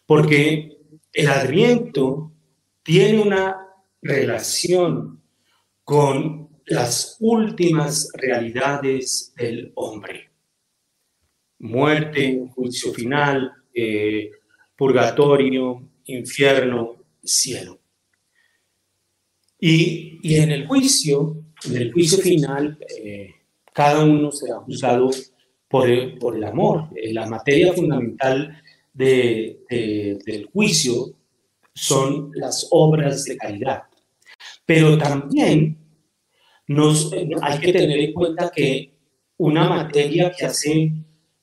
Porque 0.07 0.79
el 1.13 1.29
adviento 1.29 2.33
tiene 2.85 3.21
una 3.21 3.57
relación 4.01 5.21
con 5.83 6.49
las 6.67 7.17
últimas 7.19 8.09
realidades 8.15 9.33
del 9.37 9.73
hombre. 9.75 10.31
Muerte, 11.59 12.45
juicio 12.55 12.93
final, 12.93 13.53
eh, 13.75 14.31
purgatorio, 14.77 15.89
infierno, 16.05 17.05
cielo. 17.25 17.81
Y, 19.59 20.37
en 20.37 20.51
el 20.51 20.67
juicio, 20.67 21.42
en 21.65 21.77
el 21.77 21.93
juicio 21.93 22.19
final, 22.19 22.79
eh, 23.03 23.31
cada 23.73 24.05
uno 24.05 24.31
será 24.33 24.57
juzgado 24.57 25.11
por 25.69 25.89
el, 25.89 26.45
amor. 26.45 26.89
Eh, 26.95 27.13
la 27.13 27.27
materia 27.27 27.73
fundamental 27.73 28.63
del 28.93 30.49
juicio 30.53 31.15
son 31.75 32.31
las 32.35 32.69
obras 32.71 33.25
de 33.25 33.37
caridad. 33.37 33.83
Pero 34.67 34.99
también 34.99 35.79
nos, 36.67 37.13
hay 37.41 37.59
que 37.59 37.73
tener 37.73 37.99
en 37.99 38.13
cuenta 38.13 38.51
que 38.55 38.93
una 39.39 39.69
materia 39.69 40.31
que 40.31 40.47
hace, 40.47 40.93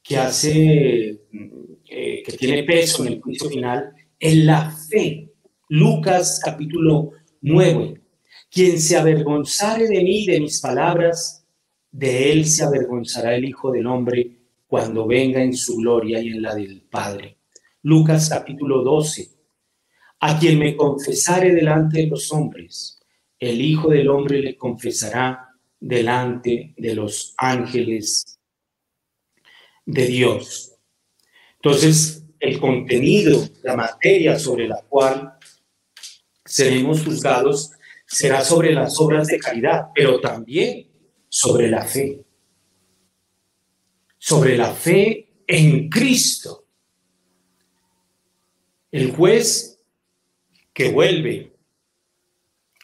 que 0.01 0.17
hace, 0.17 1.21
eh, 1.89 2.23
que 2.25 2.31
tiene 2.37 2.63
peso 2.63 3.05
en 3.05 3.13
el 3.13 3.21
juicio 3.21 3.49
final 3.49 3.91
es 4.17 4.35
la 4.37 4.71
fe. 4.71 5.31
Lucas 5.69 6.39
capítulo 6.43 7.11
9, 7.41 7.98
quien 8.59 8.81
se 8.81 8.97
avergonzare 8.97 9.87
de 9.87 10.03
mí 10.03 10.25
de 10.25 10.41
mis 10.41 10.59
palabras, 10.59 11.45
de 11.89 12.33
él 12.33 12.45
se 12.45 12.61
avergonzará 12.61 13.33
el 13.33 13.45
Hijo 13.45 13.71
del 13.71 13.87
Hombre 13.87 14.35
cuando 14.67 15.07
venga 15.07 15.41
en 15.41 15.55
su 15.55 15.77
gloria 15.77 16.19
y 16.19 16.27
en 16.27 16.41
la 16.41 16.53
del 16.53 16.81
Padre. 16.81 17.37
Lucas 17.83 18.27
capítulo 18.27 18.83
12. 18.83 19.29
A 20.19 20.37
quien 20.37 20.59
me 20.59 20.75
confesare 20.75 21.55
delante 21.55 21.99
de 21.99 22.07
los 22.07 22.33
hombres, 22.33 22.99
el 23.39 23.61
Hijo 23.61 23.91
del 23.91 24.09
Hombre 24.09 24.41
le 24.41 24.57
confesará 24.57 25.55
delante 25.79 26.73
de 26.75 26.95
los 26.95 27.35
ángeles 27.37 28.41
de 29.85 30.05
Dios. 30.05 30.73
Entonces, 31.55 32.25
el 32.41 32.59
contenido, 32.59 33.41
la 33.63 33.77
materia 33.77 34.37
sobre 34.37 34.67
la 34.67 34.81
cual 34.81 35.35
seremos 36.43 37.05
juzgados 37.05 37.71
será 38.09 38.43
sobre 38.43 38.73
las 38.73 38.99
obras 38.99 39.27
de 39.27 39.39
caridad, 39.39 39.89
pero 39.93 40.19
también 40.19 40.89
sobre 41.29 41.69
la 41.69 41.85
fe. 41.85 42.25
Sobre 44.17 44.57
la 44.57 44.73
fe 44.73 45.29
en 45.45 45.89
Cristo. 45.89 46.65
El 48.91 49.11
juez 49.11 49.79
que 50.73 50.89
vuelve, 50.89 51.53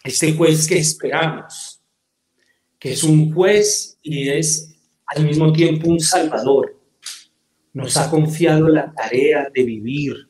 este 0.03 0.34
juez 0.34 0.67
que 0.67 0.78
esperamos, 0.78 1.82
que 2.78 2.91
es 2.91 3.03
un 3.03 3.34
juez 3.34 3.97
y 4.03 4.30
es 4.30 4.76
al 5.07 5.26
mismo 5.26 5.51
tiempo 5.51 5.89
un 5.89 5.99
salvador, 5.99 6.80
nos 7.73 7.97
ha 7.97 8.11
confiado 8.11 8.67
la 8.67 8.93
tarea 8.93 9.49
de 9.51 9.63
vivir 9.63 10.30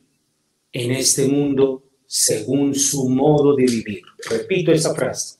en 0.72 0.92
este 0.92 1.28
mundo 1.28 1.85
según 2.06 2.74
su 2.74 3.08
modo 3.08 3.54
de 3.54 3.64
vivir. 3.64 4.02
Repito 4.30 4.72
esa 4.72 4.94
frase. 4.94 5.38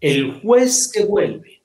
El 0.00 0.40
juez 0.40 0.90
que 0.92 1.04
vuelve 1.04 1.62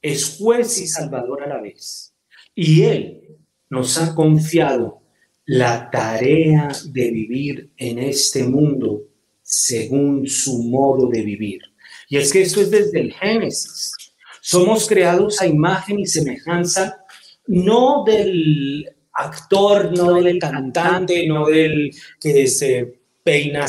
es 0.00 0.36
juez 0.38 0.78
y 0.80 0.86
salvador 0.86 1.42
a 1.42 1.48
la 1.48 1.60
vez. 1.60 2.12
Y 2.54 2.82
él 2.82 3.22
nos 3.70 3.98
ha 3.98 4.14
confiado 4.14 5.02
la 5.44 5.90
tarea 5.90 6.70
de 6.86 7.10
vivir 7.10 7.70
en 7.76 7.98
este 7.98 8.44
mundo 8.44 9.02
según 9.42 10.26
su 10.26 10.62
modo 10.62 11.08
de 11.08 11.22
vivir. 11.22 11.60
Y 12.08 12.16
es 12.16 12.32
que 12.32 12.42
esto 12.42 12.60
es 12.60 12.70
desde 12.70 13.00
el 13.00 13.12
Génesis. 13.12 13.92
Somos 14.40 14.88
creados 14.88 15.40
a 15.40 15.46
imagen 15.46 16.00
y 16.00 16.06
semejanza, 16.06 17.04
no 17.46 18.04
del 18.04 18.88
actor, 19.12 19.96
no 19.96 20.14
del 20.14 20.38
cantante, 20.38 21.26
no 21.26 21.46
del 21.46 21.90
que 22.20 22.46
se 22.46 23.01
peina 23.22 23.66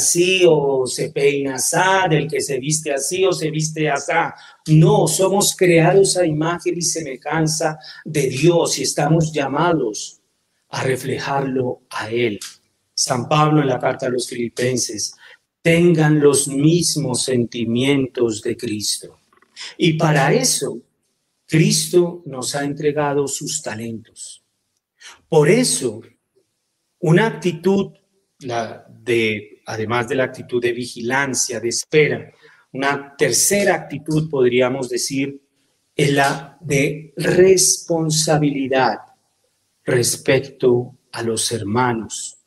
o 0.48 0.86
se 0.88 1.10
peina 1.10 1.58
del 2.10 2.28
que 2.28 2.42
se 2.42 2.60
viste 2.60 2.94
así 2.94 3.26
o 3.26 3.32
se 3.32 3.52
viste 3.52 3.90
así. 3.90 4.14
No, 4.68 5.08
somos 5.08 5.56
creados 5.56 6.18
a 6.18 6.26
imagen 6.26 6.78
y 6.78 6.82
semejanza 6.82 7.78
de 8.04 8.28
Dios 8.28 8.80
y 8.80 8.84
estamos 8.84 9.32
llamados 9.32 10.22
a 10.70 10.84
reflejarlo 10.84 11.84
a 11.90 12.10
Él. 12.10 12.40
San 12.94 13.28
Pablo 13.28 13.62
en 13.62 13.68
la 13.68 13.80
carta 13.80 14.08
a 14.08 14.10
los 14.10 14.28
filipenses, 14.28 15.16
tengan 15.62 16.20
los 16.20 16.48
mismos 16.48 17.24
sentimientos 17.24 18.42
de 18.42 18.58
Cristo. 18.58 19.20
Y 19.78 19.94
para 19.94 20.34
eso, 20.34 20.82
Cristo 21.46 22.22
nos 22.26 22.56
ha 22.56 22.64
entregado 22.64 23.28
sus 23.28 23.62
talentos. 23.62 24.44
Por 25.28 25.50
eso, 25.50 26.02
una 27.00 27.28
actitud 27.28 27.94
la 28.40 28.88
de, 29.04 29.62
además 29.66 30.08
de 30.08 30.16
la 30.16 30.24
actitud 30.26 30.62
de 30.62 30.72
vigilancia, 30.72 31.60
de 31.60 31.70
espera. 31.70 32.32
Una 32.72 33.16
tercera 33.16 33.76
actitud, 33.76 34.30
podríamos 34.30 34.90
decir, 34.90 35.42
es 35.96 36.12
la 36.12 36.58
de 36.62 37.14
responsabilidad 37.18 39.00
respecto 39.84 40.98
a 41.12 41.22
los 41.22 41.52
hermanos 41.52 42.38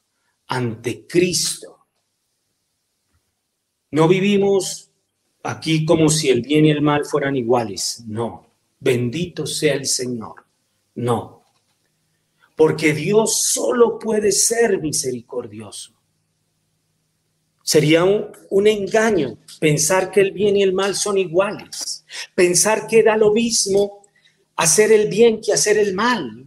ante 0.48 1.06
Cristo. 1.06 1.86
No 3.90 4.08
vivimos 4.08 4.90
aquí 5.42 5.84
como 5.84 6.08
si 6.08 6.28
el 6.28 6.42
bien 6.42 6.66
y 6.66 6.70
el 6.70 6.82
mal 6.82 7.04
fueran 7.04 7.36
iguales, 7.36 8.02
no. 8.06 8.46
Bendito 8.78 9.46
sea 9.46 9.74
el 9.74 9.86
Señor, 9.86 10.44
no. 10.96 11.44
porque 12.56 12.94
Dios 12.94 13.42
solo 13.42 13.98
puede 13.98 14.32
ser 14.32 14.80
misericordioso. 14.80 15.95
Sería 17.66 18.04
un, 18.04 18.66
engaño 18.68 19.38
pensar 19.58 20.12
que 20.12 20.20
el 20.20 20.30
bien 20.30 20.56
y 20.56 20.62
el 20.62 20.72
mal 20.72 20.94
son 20.94 21.18
iguales, 21.18 22.04
pensar 22.32 22.86
que 22.86 23.02
da 23.02 23.16
lo 23.16 23.32
mismo 23.32 24.02
hacer 24.54 24.92
el 24.92 25.08
bien 25.08 25.40
que 25.40 25.52
hacer 25.52 25.76
el 25.76 25.92
mal. 25.92 26.44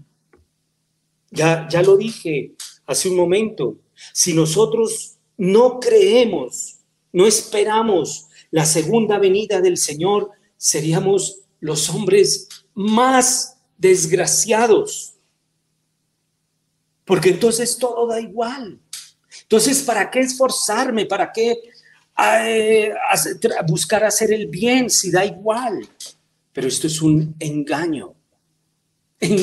Ya, 1.29 1.67
ya 1.69 1.81
lo 1.81 1.97
dije 1.97 2.53
hace 2.85 3.09
un 3.09 3.17
momento, 3.17 3.75
si 4.13 4.33
nosotros 4.33 5.17
no 5.35 5.81
creemos, 5.81 6.77
no 7.11 7.27
esperamos 7.27 8.27
la 8.49 8.65
segunda 8.65 9.19
venida 9.19 9.59
del 9.59 9.75
Señor, 9.75 10.31
seríamos 10.55 11.41
los 11.59 11.89
hombres 11.89 12.47
más 12.73 13.57
desgraciados. 13.77 15.15
Porque 17.03 17.31
entonces 17.31 17.77
todo 17.77 18.07
da 18.07 18.21
igual. 18.21 18.79
Entonces, 19.49 19.81
¿para 19.81 20.11
qué 20.11 20.19
esforzarme? 20.19 21.07
¿Para 21.07 21.31
qué 21.31 21.57
eh, 22.37 22.93
buscar 23.67 24.03
hacer 24.03 24.31
el 24.31 24.45
bien 24.45 24.91
si 24.91 25.09
da 25.09 25.25
igual? 25.25 25.89
Pero 26.53 26.67
esto 26.67 26.85
es 26.85 27.01
un 27.01 27.35
engaño, 27.39 28.13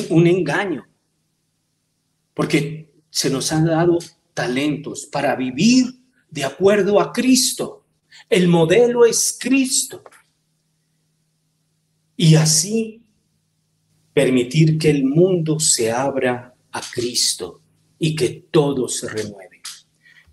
un 0.09 0.27
engaño. 0.27 0.87
Porque 2.33 2.89
se 3.09 3.29
nos 3.29 3.51
han 3.51 3.65
dado 3.65 3.99
talentos 4.33 5.07
para 5.07 5.35
vivir 5.35 5.87
de 6.29 6.45
acuerdo 6.45 7.01
a 7.01 7.11
Cristo. 7.11 7.83
El 8.29 8.47
modelo 8.47 9.05
es 9.05 9.37
Cristo. 9.37 10.03
Y 12.15 12.35
así 12.35 13.03
permitir 14.13 14.77
que 14.77 14.89
el 14.89 15.03
mundo 15.03 15.59
se 15.59 15.91
abra 15.91 16.55
a 16.71 16.81
Cristo 16.93 17.59
y 17.99 18.15
que 18.15 18.47
todo 18.49 18.87
se 18.87 19.09
renueve. 19.09 19.46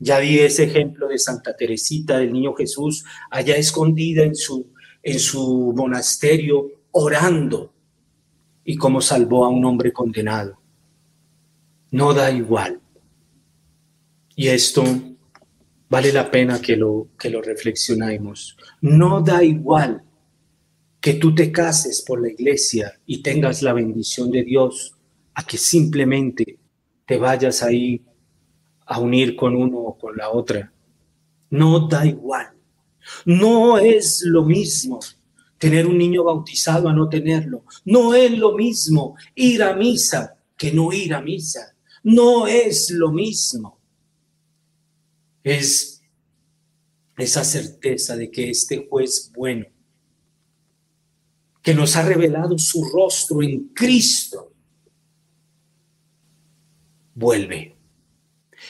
Ya 0.05 0.19
vi 0.19 0.39
ese 0.39 0.65
ejemplo 0.65 1.09
de 1.09 1.19
Santa 1.19 1.57
Teresita 1.57 2.19
del 2.19 2.31
Niño 2.31 2.53
Jesús 2.53 3.07
allá 3.31 3.57
escondida 3.57 4.23
en 4.23 4.35
su, 4.35 4.67
en 5.03 5.19
su 5.19 5.73
monasterio 5.75 6.73
orando 6.91 7.73
y 8.67 8.77
cómo 8.77 9.01
salvó 9.01 9.47
a 9.47 9.49
un 9.49 9.65
hombre 9.65 9.95
condenado. 9.95 10.61
No 11.91 12.13
da 12.13 12.31
igual. 12.31 12.83
Y 14.37 14.49
esto 14.49 14.85
vale 15.89 16.13
la 16.13 16.31
pena 16.31 16.61
que 16.61 16.77
lo, 16.77 17.09
que 17.19 17.31
lo 17.31 17.41
reflexionemos. 17.41 18.59
No 18.83 19.23
da 19.23 19.43
igual 19.43 20.03
que 21.01 21.15
tú 21.15 21.35
te 21.35 21.51
cases 21.51 22.05
por 22.07 22.21
la 22.21 22.29
iglesia 22.29 22.93
y 23.07 23.23
tengas 23.23 23.63
la 23.63 23.73
bendición 23.73 24.31
de 24.31 24.43
Dios 24.43 24.97
a 25.33 25.47
que 25.47 25.57
simplemente 25.57 26.59
te 27.07 27.17
vayas 27.17 27.63
ahí 27.63 28.05
a 28.87 29.01
unir 29.01 29.37
con 29.37 29.55
uno 29.55 29.79
o 29.79 29.99
con 29.99 30.17
la 30.17 30.31
otra. 30.31 30.73
No 31.51 31.89
da 31.89 32.07
igual. 32.07 32.49
No 33.25 33.79
es 33.79 34.23
lo 34.25 34.45
mismo 34.45 35.01
tener 35.59 35.87
un 35.87 35.99
niño 35.99 36.25
bautizado 36.25 36.89
a 36.89 36.93
no 36.93 37.09
tenerlo. 37.09 37.65
No 37.85 38.15
es 38.15 38.31
lo 38.37 38.57
mismo 38.57 39.17
ir 39.35 39.63
a 39.63 39.75
misa 39.75 40.37
que 40.57 40.73
no 40.73 40.93
ir 40.93 41.15
a 41.15 41.21
misa. 41.21 41.75
No 42.03 42.47
es 42.47 42.91
lo 42.91 43.11
mismo 43.13 43.79
es 45.45 46.03
esa 47.19 47.45
certeza 47.45 48.17
de 48.17 48.31
que 48.31 48.51
este 48.51 48.89
juez 48.89 49.31
bueno, 49.33 49.67
que 51.63 51.75
nos 51.75 51.95
ha 51.97 52.03
revelado 52.03 52.59
su 52.59 52.83
rostro 52.85 53.43
en 53.43 53.69
Cristo, 53.69 54.53
vuelve. 57.15 57.74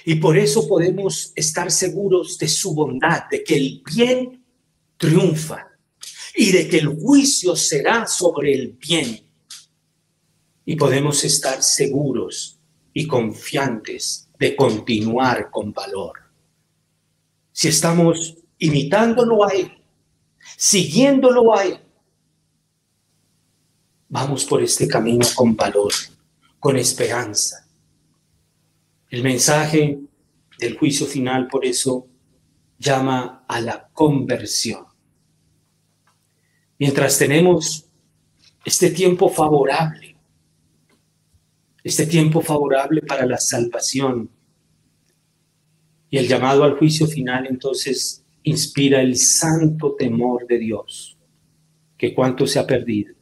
Y 0.04 0.16
por 0.16 0.36
eso 0.36 0.68
podemos 0.68 1.32
estar 1.34 1.70
seguros 1.70 2.38
de 2.38 2.48
su 2.48 2.74
bondad, 2.74 3.24
de 3.30 3.42
que 3.42 3.56
el 3.56 3.82
bien 3.84 4.44
triunfa 4.96 5.68
y 6.34 6.52
de 6.52 6.68
que 6.68 6.78
el 6.78 6.88
juicio 6.88 7.56
será 7.56 8.06
sobre 8.06 8.54
el 8.54 8.72
bien. 8.72 9.20
Y 10.66 10.76
podemos 10.76 11.24
estar 11.24 11.62
seguros 11.62 12.58
y 12.92 13.06
confiantes 13.06 14.28
de 14.38 14.54
continuar 14.54 15.50
con 15.50 15.72
valor 15.72 16.24
si 17.54 17.68
estamos 17.68 18.34
imitándolo 18.58 19.44
a 19.44 19.50
Él, 19.50 19.72
siguiéndolo 20.56 21.56
a 21.56 21.64
Él, 21.64 21.78
vamos 24.08 24.44
por 24.44 24.60
este 24.60 24.88
camino 24.88 25.24
con 25.36 25.54
valor, 25.54 25.92
con 26.58 26.76
esperanza. 26.76 27.63
El 29.14 29.22
mensaje 29.22 30.00
del 30.58 30.76
juicio 30.76 31.06
final, 31.06 31.46
por 31.46 31.64
eso, 31.64 32.08
llama 32.80 33.44
a 33.46 33.60
la 33.60 33.88
conversión. 33.92 34.86
Mientras 36.80 37.16
tenemos 37.16 37.88
este 38.64 38.90
tiempo 38.90 39.28
favorable, 39.28 40.16
este 41.84 42.06
tiempo 42.06 42.40
favorable 42.40 43.02
para 43.02 43.24
la 43.24 43.38
salvación, 43.38 44.30
y 46.10 46.18
el 46.18 46.26
llamado 46.26 46.64
al 46.64 46.76
juicio 46.76 47.06
final 47.06 47.46
entonces 47.46 48.24
inspira 48.42 49.00
el 49.00 49.16
santo 49.16 49.94
temor 49.94 50.44
de 50.48 50.58
Dios, 50.58 51.16
que 51.96 52.12
cuánto 52.12 52.48
se 52.48 52.58
ha 52.58 52.66
perdido. 52.66 53.14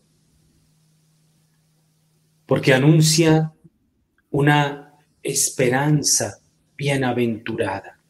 Porque 2.46 2.72
anuncia 2.72 3.52
una 4.30 4.91
esperanza 5.22 6.40
bienaventurada, 6.76 8.00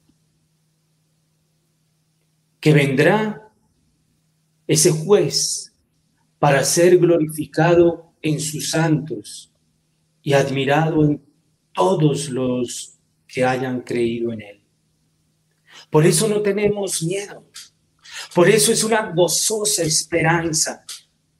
que 2.60 2.72
vendrá 2.72 3.50
ese 4.66 4.90
juez 4.90 5.72
para 6.38 6.64
ser 6.64 6.98
glorificado 6.98 8.14
en 8.22 8.40
sus 8.40 8.70
santos 8.70 9.52
y 10.22 10.32
admirado 10.32 11.04
en 11.04 11.22
todos 11.72 12.28
los 12.30 12.98
que 13.26 13.44
hayan 13.44 13.80
creído 13.80 14.32
en 14.32 14.42
él. 14.42 14.62
Por 15.90 16.06
eso 16.06 16.28
no 16.28 16.40
tenemos 16.40 17.02
miedo. 17.02 17.44
Por 18.34 18.48
eso 18.48 18.72
es 18.72 18.84
una 18.84 19.10
gozosa 19.12 19.82
esperanza. 19.82 20.84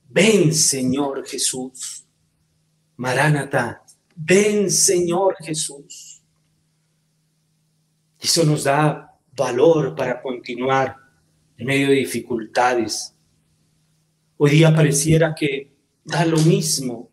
Ven, 0.09 0.53
Señor 0.55 1.27
Jesús. 1.27 2.07
Maránata, 2.97 3.82
ven, 4.25 4.71
Señor 4.71 5.37
Jesús. 5.41 6.23
Eso 8.21 8.45
nos 8.45 8.65
da 8.65 9.19
valor 9.37 9.95
para 9.97 10.23
continuar 10.23 10.97
en 11.57 11.67
medio 11.67 11.89
de 11.89 11.95
dificultades. 11.95 13.15
Hoy 14.37 14.51
día 14.51 14.75
pareciera 14.75 15.35
que 15.35 15.73
da 16.05 16.25
lo 16.25 16.39
mismo. 16.39 17.11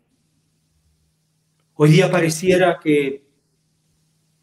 Hoy 1.74 1.90
día 1.90 2.10
pareciera 2.10 2.78
que 2.82 3.24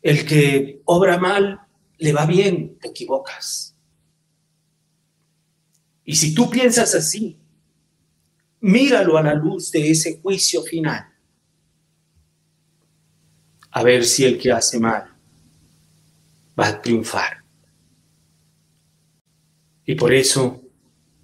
el 0.01 0.25
que 0.25 0.81
obra 0.85 1.17
mal 1.17 1.61
le 1.97 2.13
va 2.13 2.25
bien, 2.25 2.77
te 2.79 2.89
equivocas. 2.89 3.75
Y 6.03 6.15
si 6.15 6.33
tú 6.33 6.49
piensas 6.49 6.95
así, 6.95 7.37
míralo 8.59 9.17
a 9.17 9.23
la 9.23 9.33
luz 9.33 9.71
de 9.71 9.91
ese 9.91 10.19
juicio 10.21 10.63
final. 10.63 11.16
A 13.77 13.83
ver 13.83 14.03
si 14.05 14.25
el 14.25 14.39
que 14.39 14.51
hace 14.51 14.79
mal 14.79 15.05
va 16.59 16.67
a 16.67 16.81
triunfar. 16.81 17.43
Y 19.85 19.93
por 19.93 20.11
eso 20.11 20.63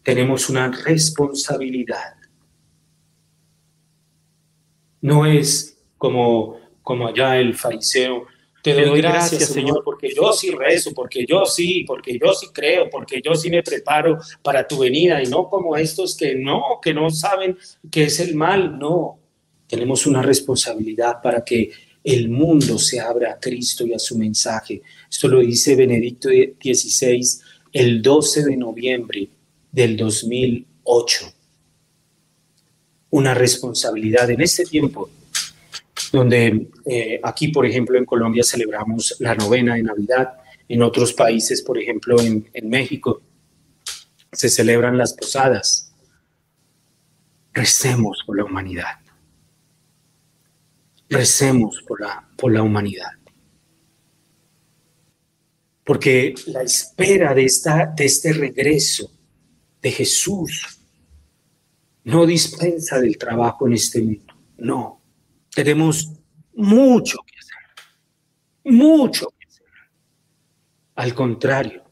tenemos 0.04 0.50
una 0.50 0.70
responsabilidad. 0.70 2.14
No 5.02 5.26
es 5.26 5.80
como, 5.98 6.60
como 6.84 7.08
allá 7.08 7.40
el 7.40 7.56
fariseo 7.56 8.28
te 8.62 8.86
doy, 8.86 9.02
gracias, 9.02 9.50
Señor, 9.50 9.82
porque 9.84 10.14
yo 10.16 10.32
sí 10.32 10.52
rezo, 10.52 10.94
porque 10.94 11.26
yo 11.26 11.48
sí, 11.48 11.84
porque 11.88 12.20
yo 12.20 12.36
sí 12.36 12.50
creo, 12.54 12.88
porque 12.88 13.20
yo 13.20 13.34
sí 13.34 13.50
me 13.50 13.64
preparo 13.64 14.20
para 14.44 14.68
tu 14.68 14.78
venida 14.78 15.24
y 15.24 15.26
no 15.26 15.50
como 15.50 15.76
estos 15.76 16.16
que 16.16 16.36
no, 16.36 16.80
que 16.80 16.94
no 16.94 17.10
saben 17.10 17.58
que 17.90 18.04
es 18.04 18.20
el 18.20 18.36
mal, 18.36 18.78
no. 18.78 19.18
Tenemos 19.66 20.06
una 20.06 20.22
responsabilidad 20.22 21.20
para 21.20 21.44
que 21.44 21.72
el 22.04 22.30
mundo 22.30 22.78
se 22.78 23.00
abra 23.00 23.34
a 23.34 23.40
Cristo 23.40 23.86
y 23.86 23.94
a 23.94 24.00
su 24.00 24.18
mensaje. 24.18 24.82
Esto 25.10 25.28
lo 25.28 25.40
dice 25.40 25.76
Benedicto 25.76 26.30
XVI 26.30 27.42
el 27.72 28.02
12 28.02 28.46
de 28.46 28.58
noviembre 28.58 29.30
del 29.72 29.96
2008. 29.98 31.34
Una 33.12 33.34
responsabilidad 33.34 34.30
en 34.30 34.42
este 34.42 34.66
tiempo 34.66 35.10
donde 36.12 36.68
eh, 36.86 37.20
aquí, 37.24 37.48
por 37.48 37.66
ejemplo, 37.66 37.98
en 37.98 38.06
Colombia 38.06 38.44
celebramos 38.44 39.16
la 39.20 39.34
novena 39.34 39.76
de 39.76 39.84
Navidad, 39.84 40.34
en 40.70 40.84
otros 40.84 41.14
países, 41.14 41.62
por 41.62 41.78
ejemplo, 41.80 42.20
en, 42.22 42.48
en 42.54 42.70
México, 42.70 43.22
se 44.32 44.50
celebran 44.50 44.98
las 44.98 45.14
posadas. 45.14 45.92
Recemos 47.52 48.24
por 48.26 48.38
la 48.38 48.46
humanidad. 48.46 49.03
Recemos 51.14 51.82
por 51.88 52.02
la, 52.02 52.28
por 52.38 52.52
la 52.52 52.62
humanidad. 52.62 53.12
Porque 55.84 56.34
la 56.48 56.62
espera 56.62 57.34
de, 57.34 57.46
esta, 57.46 57.88
de 57.88 58.06
este 58.06 58.34
regreso 58.34 59.12
de 59.82 59.92
Jesús 59.92 60.80
no 62.06 62.26
dispensa 62.26 63.00
del 63.00 63.18
trabajo 63.18 63.68
en 63.68 63.74
este 63.74 64.02
mundo. 64.02 64.34
No, 64.58 65.02
tenemos 65.54 66.12
mucho 66.54 67.18
que 67.26 67.38
hacer, 67.38 68.74
mucho 68.74 69.28
que 69.38 69.48
hacer. 69.48 69.66
Al 70.96 71.14
contrario, 71.14 71.84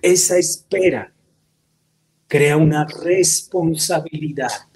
esa 0.00 0.38
espera 0.38 1.12
crea 2.28 2.56
una 2.56 2.86
responsabilidad 2.86 4.68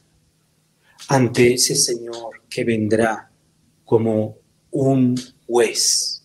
ante 1.08 1.54
ese 1.54 1.74
Señor 1.74 2.42
que 2.48 2.64
vendrá 2.64 3.30
como 3.86 4.36
un 4.72 5.16
juez. 5.46 6.22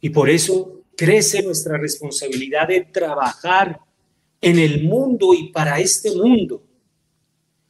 Y 0.00 0.10
por 0.10 0.28
eso 0.28 0.80
crece 0.96 1.42
nuestra 1.42 1.78
responsabilidad 1.78 2.66
de 2.66 2.80
trabajar 2.80 3.78
en 4.40 4.58
el 4.58 4.82
mundo 4.82 5.34
y 5.34 5.52
para 5.52 5.78
este 5.78 6.14
mundo. 6.14 6.64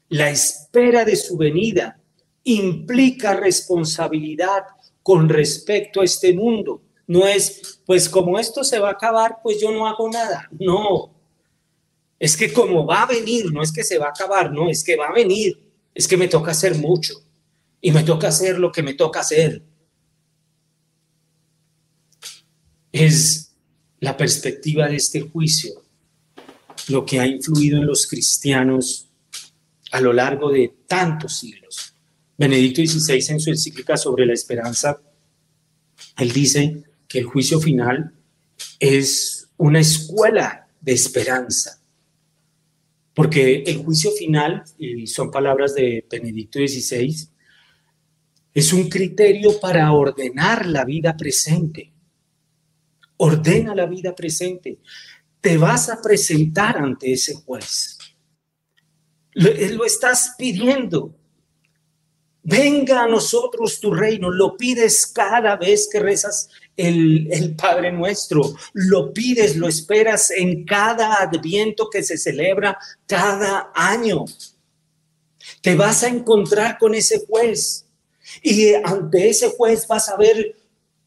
La 0.09 0.31
espera 0.31 1.05
de 1.05 1.17
su 1.17 1.37
venida 1.37 2.01
implica 2.45 3.35
responsabilidad 3.35 4.63
con 5.03 5.29
respecto 5.29 6.01
a 6.01 6.05
este 6.05 6.33
mundo. 6.33 6.83
No 7.09 7.27
es, 7.27 7.81
pues 7.85 8.09
como 8.09 8.39
esto 8.39 8.63
se 8.65 8.79
va 8.79 8.89
a 8.89 8.93
acabar, 8.93 9.39
pues 9.43 9.61
yo 9.61 9.71
no 9.73 9.87
hago 9.87 10.09
nada. 10.09 10.49
No. 10.59 11.11
Es 12.19 12.37
que 12.37 12.53
como 12.53 12.87
va 12.87 13.03
a 13.03 13.07
venir, 13.07 13.53
no 13.53 13.63
es 13.63 13.73
que 13.73 13.85
se 13.85 13.99
va 13.99 14.07
a 14.07 14.11
acabar, 14.11 14.53
no, 14.53 14.71
es 14.71 14.85
que 14.85 14.97
va 14.97 15.09
a 15.09 15.13
venir. 15.13 15.61
Es 15.95 16.07
que 16.07 16.17
me 16.17 16.29
toca 16.29 16.53
hacer 16.53 16.77
mucho 16.77 17.26
y 17.87 17.93
me 17.93 18.03
toca 18.03 18.27
hacer 18.27 18.59
lo 18.59 18.73
que 18.73 18.83
me 18.83 18.95
toca 18.95 19.21
hacer. 19.21 19.63
Es 22.91 23.53
la 24.01 24.17
perspectiva 24.17 24.89
de 24.89 24.97
este 24.97 25.21
juicio 25.21 25.85
lo 26.89 27.07
que 27.07 27.21
ha 27.21 27.27
influido 27.29 27.79
en 27.79 27.87
los 27.87 28.09
cristianos 28.09 29.09
a 29.93 30.01
lo 30.01 30.13
largo 30.13 30.51
de 30.51 30.75
tantos 30.89 31.39
siglos. 31.39 31.95
Benedicto 32.37 32.85
XVI 32.85 33.25
en 33.29 33.39
su 33.39 33.51
encíclica 33.51 33.97
sobre 33.97 34.27
la 34.27 34.35
esperanza, 34.35 35.01
él 36.19 36.33
dice 36.33 36.83
que 37.07 37.21
el 37.21 37.27
juicio 37.27 37.61
final 37.61 38.13
es 38.81 39.49
una 39.59 39.79
escuela 39.79 40.67
de 40.81 40.93
esperanza, 40.93 41.81
porque 43.15 43.63
el 43.65 43.77
juicio 43.77 44.11
final, 44.11 44.65
y 44.77 45.07
son 45.07 45.31
palabras 45.31 45.73
de 45.77 46.05
Benedicto 46.11 46.59
XVI, 46.59 47.36
es 48.57 48.73
un 48.73 48.89
criterio 48.89 49.61
para 49.61 49.93
ordenar 49.93 50.67
la 50.67 50.85
vida 50.85 51.17
presente. 51.17 51.93
Ordena 53.19 53.75
la 53.75 53.87
vida 53.87 54.15
presente 54.15 54.79
te 55.47 55.59
vas 55.59 55.89
a 55.89 56.03
presentar 56.03 56.77
ante 56.77 57.13
ese 57.13 57.35
juez. 57.35 57.99
Lo, 59.33 59.49
lo 59.77 59.85
estás 59.85 60.35
pidiendo. 60.37 61.15
Venga 62.43 63.05
a 63.05 63.07
nosotros 63.07 63.79
tu 63.79 63.95
reino. 63.95 64.29
Lo 64.29 64.57
pides 64.57 65.07
cada 65.07 65.55
vez 65.55 65.89
que 65.89 66.01
rezas 66.01 66.49
el, 66.77 67.29
el, 67.31 67.55
Padre 67.55 67.93
Nuestro. 67.93 68.57
Lo 68.73 69.13
pides, 69.13 69.55
lo 69.55 69.69
esperas 69.69 70.33
en 70.33 70.65
cada 70.65 71.23
adviento 71.23 71.89
que 71.89 72.03
se 72.03 72.19
celebra 72.19 72.77
cada 73.07 73.71
año. 73.73 74.25
Te 75.61 75.77
vas 75.77 76.03
a 76.03 76.09
encontrar 76.09 76.77
con 76.77 76.97
ese 76.97 77.25
juez. 77.25 77.86
Y 78.43 78.75
ante 78.75 79.29
ese 79.29 79.51
juez 79.51 79.87
vas 79.87 80.09
a 80.09 80.17
ver 80.17 80.57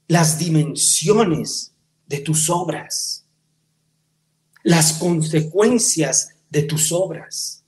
las 0.07 0.37
dimensiones 0.37 1.73
de 2.07 2.19
tus 2.19 2.49
obras 2.49 3.19
las 4.63 4.93
consecuencias 4.93 6.35
de 6.49 6.63
tus 6.63 6.91
obras. 6.91 7.63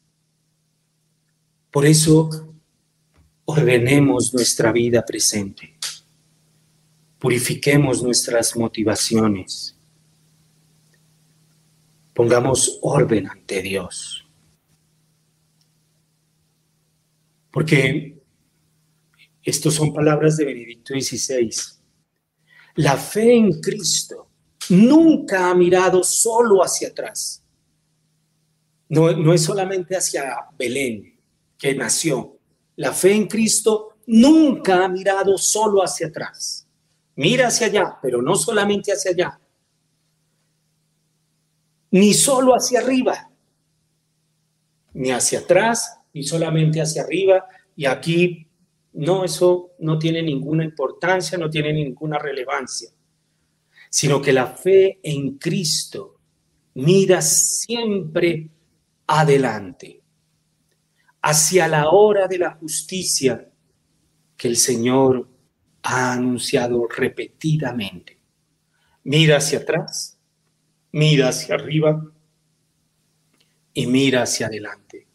Por 1.71 1.85
eso, 1.85 2.53
ordenemos 3.45 4.33
nuestra 4.33 4.71
vida 4.71 5.05
presente. 5.05 5.75
Purifiquemos 7.17 8.03
nuestras 8.03 8.55
motivaciones. 8.55 9.75
Pongamos 12.13 12.79
orden 12.81 13.29
ante 13.29 13.61
Dios. 13.61 14.25
Porque 17.51 18.20
estas 19.43 19.73
son 19.73 19.93
palabras 19.93 20.37
de 20.37 20.45
Benedicto 20.45 20.93
XVI. 20.93 21.49
La 22.75 22.95
fe 22.97 23.35
en 23.35 23.59
Cristo 23.59 24.29
nunca 24.69 25.49
ha 25.49 25.55
mirado 25.55 26.03
solo 26.03 26.63
hacia 26.63 26.89
atrás. 26.89 27.43
No, 28.89 29.11
no 29.13 29.33
es 29.33 29.43
solamente 29.43 29.95
hacia 29.95 30.35
Belén, 30.57 31.19
que 31.57 31.73
nació. 31.75 32.37
La 32.75 32.93
fe 32.93 33.13
en 33.13 33.27
Cristo 33.27 33.97
nunca 34.07 34.83
ha 34.83 34.87
mirado 34.87 35.37
solo 35.37 35.81
hacia 35.81 36.07
atrás. 36.07 36.67
Mira 37.15 37.47
hacia 37.47 37.67
allá, 37.67 37.97
pero 38.01 38.21
no 38.21 38.35
solamente 38.35 38.91
hacia 38.91 39.11
allá. 39.11 39.39
Ni 41.91 42.13
solo 42.13 42.53
hacia 42.53 42.79
arriba, 42.79 43.29
ni 44.93 45.11
hacia 45.11 45.39
atrás, 45.39 45.99
ni 46.13 46.23
solamente 46.23 46.81
hacia 46.81 47.03
arriba. 47.03 47.45
Y 47.75 47.85
aquí, 47.85 48.47
no, 48.93 49.23
eso 49.23 49.71
no 49.79 49.97
tiene 49.97 50.21
ninguna 50.21 50.63
importancia, 50.63 51.37
no 51.37 51.49
tiene 51.49 51.73
ninguna 51.73 52.17
relevancia 52.17 52.89
sino 53.91 54.21
que 54.21 54.31
la 54.31 54.47
fe 54.47 54.99
en 55.03 55.37
Cristo 55.37 56.21
mira 56.75 57.21
siempre 57.21 58.49
adelante, 59.05 60.01
hacia 61.21 61.67
la 61.67 61.89
hora 61.89 62.25
de 62.27 62.37
la 62.39 62.51
justicia 62.51 63.51
que 64.37 64.47
el 64.47 64.55
Señor 64.55 65.29
ha 65.83 66.13
anunciado 66.13 66.87
repetidamente. 66.87 68.17
Mira 69.03 69.37
hacia 69.37 69.59
atrás, 69.59 70.17
mira 70.93 71.27
hacia 71.27 71.55
arriba 71.55 72.01
y 73.73 73.87
mira 73.87 74.23
hacia 74.23 74.47
adelante. 74.47 75.05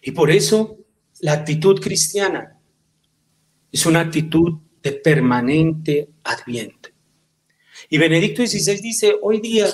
Y 0.00 0.12
por 0.12 0.30
eso 0.30 0.78
la 1.20 1.32
actitud 1.32 1.80
cristiana 1.80 2.55
es 3.76 3.84
una 3.84 4.00
actitud 4.00 4.54
de 4.82 4.92
permanente 4.92 6.08
adviento. 6.24 6.88
Y 7.90 7.98
Benedicto 7.98 8.40
XVI 8.40 8.80
dice, 8.80 9.18
hoy 9.20 9.38
día, 9.38 9.66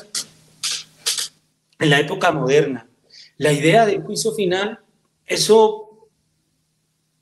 en 1.78 1.88
la 1.88 2.00
época 2.00 2.32
moderna, 2.32 2.88
la 3.36 3.52
idea 3.52 3.86
del 3.86 4.02
juicio 4.02 4.32
final, 4.32 4.80
eso 5.24 6.08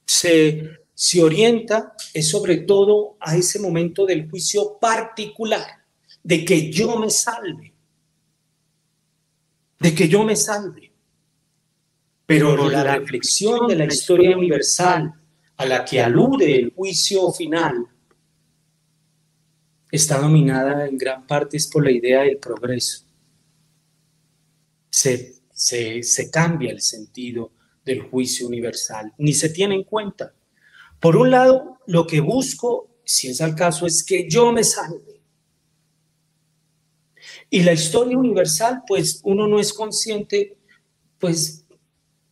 se, 0.07 0.70
se 0.95 1.22
orienta 1.22 1.93
es 2.14 2.28
sobre 2.28 2.57
todo 2.62 3.18
a 3.20 3.37
ese 3.37 3.59
momento 3.59 4.07
del 4.07 4.31
juicio 4.31 4.78
particular, 4.81 5.85
de 6.22 6.47
que 6.47 6.72
yo 6.72 6.99
me 6.99 7.11
salve, 7.11 7.74
de 9.81 9.95
que 9.95 10.09
yo 10.09 10.24
me 10.24 10.35
salve. 10.35 10.95
Pero 12.24 12.70
la 12.70 12.97
reflexión 12.97 13.66
de 13.66 13.76
la 13.76 13.85
historia 13.85 14.35
universal 14.35 15.20
a 15.61 15.67
la 15.67 15.85
que 15.85 16.01
alude 16.01 16.57
el 16.57 16.73
juicio 16.73 17.31
final 17.33 17.87
está 19.91 20.19
dominada 20.19 20.87
en 20.87 20.97
gran 20.97 21.27
parte 21.27 21.59
por 21.71 21.85
la 21.85 21.91
idea 21.91 22.23
del 22.23 22.39
progreso. 22.39 23.05
Se, 24.89 25.35
se, 25.53 26.31
cambia 26.31 26.71
el 26.71 26.81
sentido 26.81 27.53
del 27.85 28.01
juicio 28.05 28.47
universal, 28.47 29.13
ni 29.19 29.35
se 29.35 29.51
tiene 29.51 29.75
en 29.75 29.85
cuenta. 29.85 30.33
Por 30.99 31.15
un 31.15 31.31
lado, 31.31 31.77
lo 31.87 32.07
que 32.07 32.21
busco, 32.21 32.97
si 33.05 33.29
es 33.29 33.43
el 33.43 33.55
caso, 33.55 33.87
es 33.87 34.03
que 34.03 34.31
yo 34.31 34.53
me 34.53 34.65
salve. 34.65 35.21
Y 37.51 37.65
la 37.65 37.75
historia 37.75 38.17
universal, 38.17 38.83
pues 38.89 39.21
uno 39.25 39.47
no 39.47 39.61
es 39.61 39.75
consciente, 39.75 40.57
pues 41.19 41.67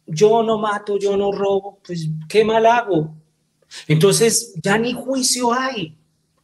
yo 0.07 0.43
no 0.43 0.57
mato, 0.57 0.99
yo 0.99 1.14
no 1.14 1.31
robo, 1.31 1.79
pues 1.87 2.09
qué 2.26 2.43
mal 2.43 2.64
hago. 2.64 3.18
Entonces 3.87 4.55
ya 4.62 4.79
ni 4.79 4.93
juicio 4.93 5.53
hay. 5.53 5.97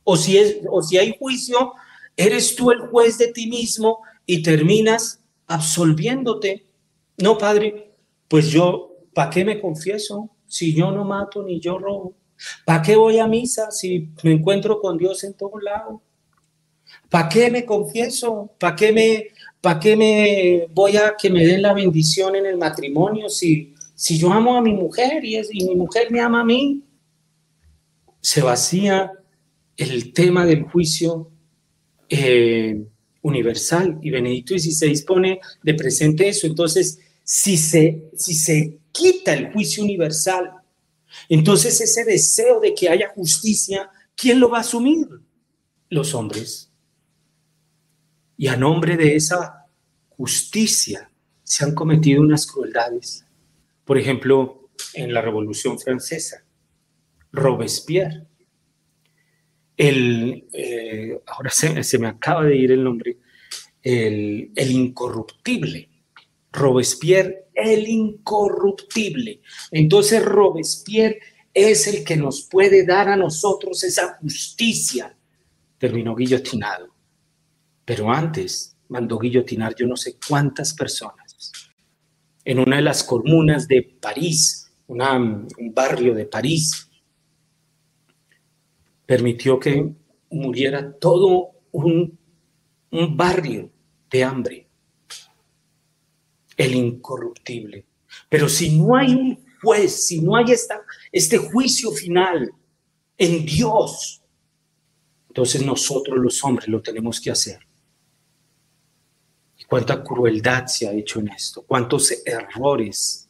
O 0.03 0.17
si, 0.17 0.37
es, 0.37 0.59
o 0.71 0.83
si 0.83 0.99
hay 0.99 1.17
juicio, 1.19 1.73
eres 2.17 2.55
tú 2.55 2.71
el 2.71 2.81
juez 2.81 3.19
de 3.19 3.29
ti 3.29 3.47
mismo 3.47 4.01
y 4.27 4.43
terminas 4.43 5.21
absolviéndote. 5.47 6.67
No, 7.19 7.39
Padre, 7.39 7.93
pues 8.29 8.51
yo, 8.51 8.97
¿para 9.15 9.31
qué 9.31 9.45
me 9.45 9.61
confieso 9.61 10.31
si 10.47 10.75
yo 10.75 10.91
no 10.91 11.05
mato 11.05 11.43
ni 11.43 11.61
yo 11.61 11.79
robo? 11.79 12.15
¿Para 12.65 12.83
qué 12.83 12.97
voy 12.97 13.19
a 13.19 13.27
misa 13.27 13.71
si 13.71 14.11
me 14.23 14.33
encuentro 14.33 14.81
con 14.81 14.99
Dios 14.99 15.25
en 15.25 15.35
todo 15.35 15.59
lado? 15.59 16.03
¿Para 17.09 17.29
qué 17.29 17.51
me 17.51 17.65
confieso? 17.65 18.51
¿Para 18.59 18.77
qué 18.77 18.93
me, 18.93 19.29
para 19.61 19.81
qué 19.81 19.97
me 19.97 20.67
voy 20.75 20.97
a 20.97 21.15
que 21.17 21.31
me 21.31 21.45
den 21.45 21.63
la 21.63 21.73
bendición 21.73 22.37
en 22.37 22.47
el 22.47 22.57
matrimonio 22.57 23.29
si, 23.29 23.75
si 23.95 24.19
yo 24.19 24.33
amo 24.33 24.57
a 24.57 24.61
mi 24.61 24.73
mujer 24.73 25.25
y, 25.25 25.37
es, 25.37 25.49
y 25.53 25.65
mi 25.65 25.77
mujer 25.77 26.11
me 26.11 26.21
ama 26.21 26.41
a 26.41 26.45
mí? 26.45 26.83
Se 28.25 28.41
vacía 28.41 29.13
el 29.77 30.15
tema 30.15 30.47
del 30.47 30.63
juicio 30.63 31.31
eh, 32.09 32.87
universal 33.21 33.99
y 34.01 34.11
Benedicto 34.11 34.59
XVI 34.59 35.03
pone 35.03 35.41
de 35.63 35.75
presente 35.75 36.27
eso. 36.31 36.47
Entonces, 36.47 37.01
si 37.23 37.59
se, 37.59 38.09
si 38.17 38.35
se 38.35 38.79
quita 38.93 39.35
el 39.35 39.53
juicio 39.53 39.85
universal, 39.85 40.53
entonces 41.29 41.79
ese 41.83 42.07
deseo 42.07 42.61
de 42.61 42.75
que 42.75 42.89
haya 42.89 43.11
justicia, 43.15 43.91
¿quién 44.17 44.41
lo 44.41 44.49
va 44.49 44.59
a 44.59 44.63
asumir? 44.63 45.07
Los 45.91 46.15
hombres. 46.15 46.73
Y 48.39 48.47
a 48.47 48.57
nombre 48.57 48.97
de 48.97 49.17
esa 49.17 49.67
justicia 50.09 51.11
se 51.43 51.63
han 51.63 51.75
cometido 51.75 52.23
unas 52.23 52.47
crueldades. 52.47 53.27
Por 53.85 53.99
ejemplo, 53.99 54.71
en 54.95 55.13
la 55.13 55.21
Revolución 55.21 55.79
Francesa, 55.79 56.44
Robespierre 57.35 58.27
el, 59.77 60.47
eh, 60.53 61.21
ahora 61.27 61.51
se, 61.51 61.99
me 61.99 62.09
acaba 62.09 62.45
de 62.45 62.57
ir 62.57 62.73
el 62.73 62.85
nombre, 62.85 63.19
el, 63.83 64.53
el 64.55 64.71
incorruptible. 64.71 65.89
Robespierre, 66.53 67.49
el 67.53 67.89
incorruptible. 67.89 69.41
Entonces 69.71 70.25
Robespierre 70.25 71.19
es 71.53 71.87
el 71.89 72.05
que 72.05 72.17
nos 72.17 72.43
puede 72.43 72.87
dar 72.87 73.09
a 73.09 73.17
nosotros 73.17 73.83
esa 73.83 74.15
justicia. 74.21 75.17
Terminó 75.79 76.15
guillotinado. 76.15 76.95
Pero 77.85 78.11
antes 78.11 78.77
mandó 78.89 79.19
guillotinar 79.19 79.75
yo 79.75 79.87
no 79.87 79.97
sé 79.97 80.17
cuántas 80.29 80.75
personas. 80.75 81.53
En 82.45 82.61
una 82.61 82.77
de 82.77 82.83
las 82.83 83.03
comunas 83.03 83.67
de 83.67 83.83
París, 84.01 84.71
un 84.87 85.49
barrio 85.75 86.15
de 86.15 86.27
París, 86.27 86.89
permitió 89.07 89.59
que 89.59 89.93
muriera 90.31 90.93
todo 90.99 91.51
un, 91.73 92.19
barrio 93.17 93.73
de 94.09 94.23
hambre, 94.23 94.69
el 96.57 96.75
incorruptible. 96.75 97.85
Pero 98.29 98.49
si 98.49 98.79
no 98.79 98.95
hay 98.95 99.13
un 99.13 99.45
juez, 99.61 100.07
si 100.07 100.21
no 100.21 100.37
hay 100.37 100.53
esta, 100.53 100.81
este 101.11 101.39
juicio 101.39 101.91
final 101.91 102.53
en 103.19 103.45
Dios, 103.45 104.23
entonces 105.27 105.67
nosotros 105.67 106.19
los 106.19 106.45
hombres 106.45 106.69
lo 106.69 106.81
tenemos 106.81 107.21
que 107.21 107.33
hacer. 107.33 107.59
Y 109.59 109.65
cuánta 109.65 110.05
crueldad 110.05 110.67
se 110.67 110.87
ha 110.87 110.93
hecho 110.93 111.19
en 111.19 111.29
esto, 111.31 111.63
cuántos 111.67 112.13
errores 112.25 113.29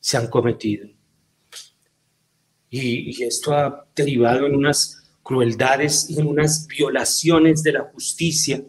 se 0.00 0.16
han 0.16 0.28
cometido. 0.28 0.88
y 2.68 3.22
esto 3.22 3.54
ha 3.54 3.86
derivado 3.94 4.46
en 4.46 4.56
unas 4.56 5.05
crueldades 5.26 6.08
y 6.08 6.20
en 6.20 6.28
unas 6.28 6.68
violaciones 6.68 7.64
de 7.64 7.72
la 7.72 7.82
justicia. 7.82 8.62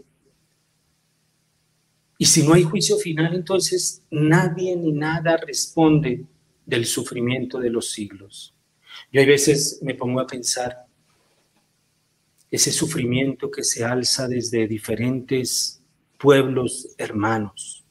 Y 2.18 2.26
si 2.26 2.42
no 2.42 2.54
hay 2.56 2.64
juicio 2.64 2.98
final, 2.98 3.36
entonces 3.36 4.02
nadie 4.10 4.76
ni 4.76 4.92
nada 4.92 5.38
responde 5.38 6.26
del 6.66 6.88
sufrimiento 6.88 7.60
de 7.60 7.70
los 7.70 7.92
siglos. 7.92 8.56
Yo 9.12 9.22
hay 9.22 9.28
veces 9.28 9.80
me 9.84 9.94
pongo 9.94 10.20
a 10.20 10.26
pensar 10.26 10.88
ese 12.50 12.72
sufrimiento 12.72 13.52
que 13.52 13.64
se 13.64 13.86
alza 13.86 14.28
desde 14.28 14.68
diferentes 14.68 15.80
pueblos 16.18 16.96
hermanos. 16.98 17.86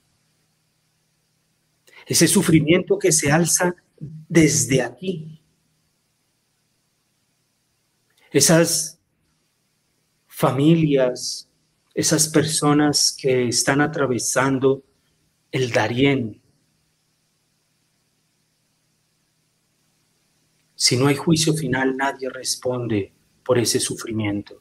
Ese 2.04 2.26
sufrimiento 2.26 2.98
que 2.98 3.12
se 3.12 3.30
alza 3.30 3.76
desde 4.28 4.82
aquí, 4.82 5.35
esas 8.30 8.98
familias, 10.26 11.48
esas 11.94 12.28
personas 12.28 13.16
que 13.18 13.48
están 13.48 13.80
atravesando 13.80 14.84
el 15.50 15.70
Darién. 15.70 16.42
Si 20.74 20.96
no 20.96 21.06
hay 21.06 21.16
juicio 21.16 21.54
final, 21.54 21.96
nadie 21.96 22.28
responde 22.28 23.12
por 23.42 23.58
ese 23.58 23.80
sufrimiento. 23.80 24.60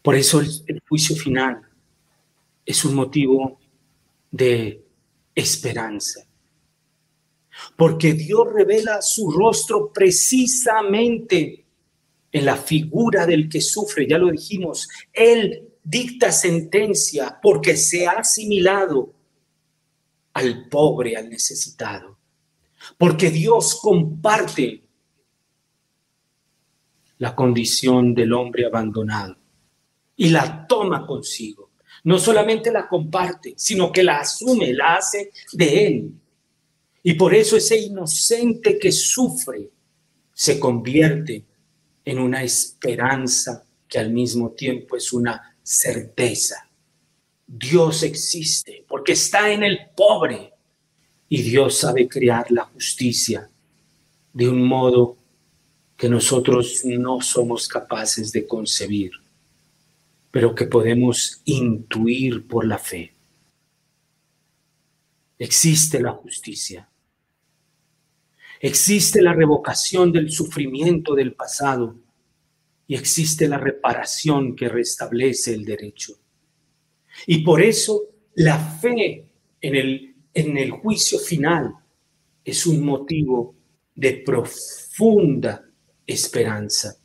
Por 0.00 0.14
eso 0.14 0.40
el, 0.40 0.80
juicio 0.88 1.14
final 1.16 1.68
es 2.64 2.84
un 2.84 2.94
motivo 2.94 3.60
de 4.30 4.82
esperanza 5.34 6.27
porque 7.76 8.12
Dios 8.14 8.52
revela 8.52 9.00
su 9.02 9.30
rostro 9.30 9.92
precisamente 9.92 11.64
en 12.30 12.44
la 12.44 12.56
figura 12.56 13.26
del 13.26 13.48
que 13.48 13.60
sufre, 13.60 14.06
ya 14.06 14.18
lo 14.18 14.30
dijimos, 14.30 14.88
Él 15.12 15.68
dicta 15.82 16.30
sentencia 16.30 17.38
porque 17.42 17.76
se 17.76 18.06
ha 18.06 18.12
asimilado 18.12 19.14
al 20.34 20.68
pobre, 20.68 21.16
al 21.16 21.30
necesitado, 21.30 22.18
porque 22.96 23.30
Dios 23.30 23.78
comparte 23.80 24.82
la 27.18 27.34
condición 27.34 28.14
del 28.14 28.32
hombre 28.32 28.66
abandonado 28.66 29.36
y 30.16 30.28
la 30.28 30.66
toma 30.66 31.06
consigo. 31.06 31.70
No 32.04 32.18
solamente 32.18 32.70
la 32.70 32.86
comparte, 32.86 33.54
sino 33.56 33.90
que 33.90 34.04
la 34.04 34.20
asume, 34.20 34.72
la 34.72 34.96
hace 34.96 35.32
de 35.52 35.86
Él 35.86 36.17
y 37.08 37.14
por 37.14 37.34
eso 37.34 37.56
ese 37.56 37.78
inocente 37.78 38.78
que 38.78 38.92
sufre 38.92 39.70
se 40.34 40.60
convierte 40.60 41.42
en 42.04 42.18
una 42.18 42.42
esperanza 42.42 43.64
que 43.88 43.98
al 43.98 44.12
mismo 44.12 44.50
tiempo 44.50 44.94
es 44.94 45.10
una 45.14 45.56
certeza. 45.62 46.68
Dios 47.46 48.02
existe 48.02 48.84
porque 48.86 49.12
está 49.12 49.50
en 49.50 49.62
el 49.62 49.78
pobre 49.96 50.52
y 51.30 51.40
Dios 51.40 51.78
sabe 51.78 52.06
crear 52.06 52.50
la 52.50 52.64
justicia 52.64 53.48
de 54.34 54.46
un 54.46 54.62
modo 54.68 55.16
que 55.96 56.10
nosotros 56.10 56.82
no 56.84 57.22
somos 57.22 57.68
capaces 57.68 58.32
de 58.32 58.46
concebir, 58.46 59.12
pero 60.30 60.54
que 60.54 60.66
podemos 60.66 61.40
intuir 61.46 62.46
por 62.46 62.66
la 62.66 62.76
fe. 62.76 63.14
Existe 65.38 66.00
la 66.00 66.12
justicia 66.12 66.86
Existe 68.60 69.22
la 69.22 69.32
revocación 69.32 70.10
del 70.10 70.30
sufrimiento 70.30 71.14
del 71.14 71.34
pasado 71.34 71.96
y 72.86 72.96
existe 72.96 73.46
la 73.46 73.58
reparación 73.58 74.56
que 74.56 74.68
restablece 74.68 75.54
el 75.54 75.64
derecho. 75.64 76.14
Y 77.26 77.44
por 77.44 77.62
eso 77.62 78.02
la 78.34 78.58
fe 78.58 79.26
en 79.60 79.74
el, 79.74 80.16
en 80.34 80.56
el 80.56 80.70
juicio 80.72 81.18
final 81.18 81.74
es 82.44 82.66
un 82.66 82.84
motivo 82.84 83.54
de 83.94 84.22
profunda 84.24 85.64
esperanza. 86.06 86.96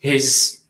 Es, 0.00 0.66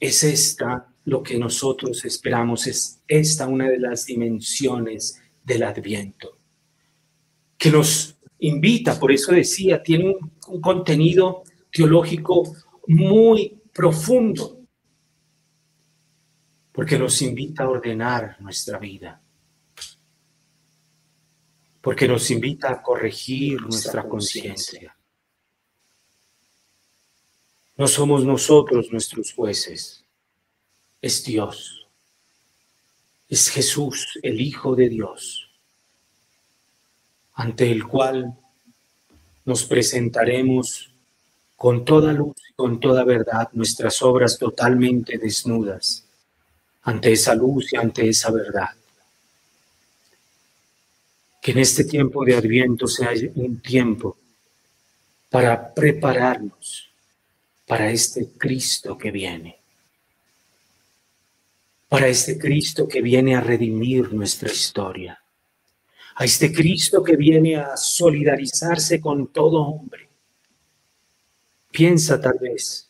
es 0.00 0.24
esta 0.24 0.92
lo 1.04 1.22
que 1.22 1.38
nosotros 1.38 2.04
esperamos, 2.04 2.66
es 2.66 3.00
esta 3.08 3.46
una 3.46 3.70
de 3.70 3.78
las 3.78 4.04
dimensiones 4.04 5.22
del 5.44 5.62
adviento 5.62 6.37
que 7.58 7.70
nos 7.70 8.16
invita, 8.38 8.98
por 8.98 9.10
eso 9.10 9.32
decía, 9.32 9.82
tiene 9.82 10.14
un, 10.14 10.60
contenido 10.60 11.42
teológico 11.70 12.56
muy 12.86 13.60
profundo, 13.72 14.62
porque 16.72 16.98
nos 16.98 17.20
invita 17.20 17.64
a 17.64 17.68
ordenar 17.68 18.40
nuestra 18.40 18.78
vida, 18.78 19.20
porque 21.82 22.08
nos 22.08 22.30
invita 22.30 22.70
a 22.70 22.80
corregir 22.80 23.60
nuestra 23.60 24.08
conciencia. 24.08 24.96
No 27.76 27.86
somos 27.86 28.24
nosotros 28.24 28.90
nuestros 28.90 29.32
jueces, 29.34 30.04
es 31.02 31.24
Dios, 31.24 31.88
es 33.28 33.50
Jesús, 33.50 34.18
el 34.22 34.40
Hijo 34.40 34.74
de 34.74 34.88
Dios 34.88 35.47
ante 37.38 37.70
el 37.70 37.86
cual 37.86 38.36
nos 39.44 39.64
presentaremos 39.64 40.90
con 41.54 41.84
toda 41.84 42.12
luz 42.12 42.34
y 42.50 42.52
con 42.54 42.80
toda 42.80 43.04
verdad 43.04 43.48
nuestras 43.52 44.02
obras 44.02 44.38
totalmente 44.38 45.18
desnudas, 45.18 46.04
ante 46.82 47.12
esa 47.12 47.36
luz 47.36 47.72
y 47.72 47.76
ante 47.76 48.08
esa 48.08 48.32
verdad. 48.32 48.70
Que 51.40 51.52
en 51.52 51.58
este 51.58 51.84
tiempo 51.84 52.24
de 52.24 52.34
Adviento 52.34 52.88
sea 52.88 53.10
un 53.36 53.60
tiempo 53.60 54.16
para 55.30 55.72
prepararnos 55.72 56.90
para 57.68 57.88
este 57.88 58.30
Cristo 58.36 58.98
que 58.98 59.12
viene, 59.12 59.58
para 61.88 62.08
este 62.08 62.36
Cristo 62.36 62.88
que 62.88 63.00
viene 63.00 63.36
a 63.36 63.40
redimir 63.40 64.12
nuestra 64.12 64.50
historia 64.50 65.22
a 66.18 66.24
este 66.24 66.52
Cristo 66.52 67.04
que 67.04 67.16
viene 67.16 67.54
a 67.56 67.76
solidarizarse 67.76 69.00
con 69.00 69.28
todo 69.28 69.62
hombre. 69.62 70.08
Piensa 71.70 72.20
tal 72.20 72.38
vez, 72.40 72.88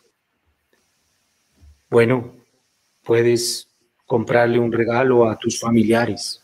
bueno, 1.91 2.35
puedes 3.03 3.69
comprarle 4.07 4.59
un 4.59 4.73
regalo 4.73 5.29
a 5.29 5.39
tus 5.39 5.61
familiares, 5.61 6.41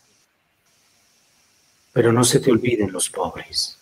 pero 1.91 2.13
no 2.13 2.23
se 2.23 2.39
te 2.39 2.51
olviden 2.51 2.91
los 2.91 3.09
pobres. 3.09 3.79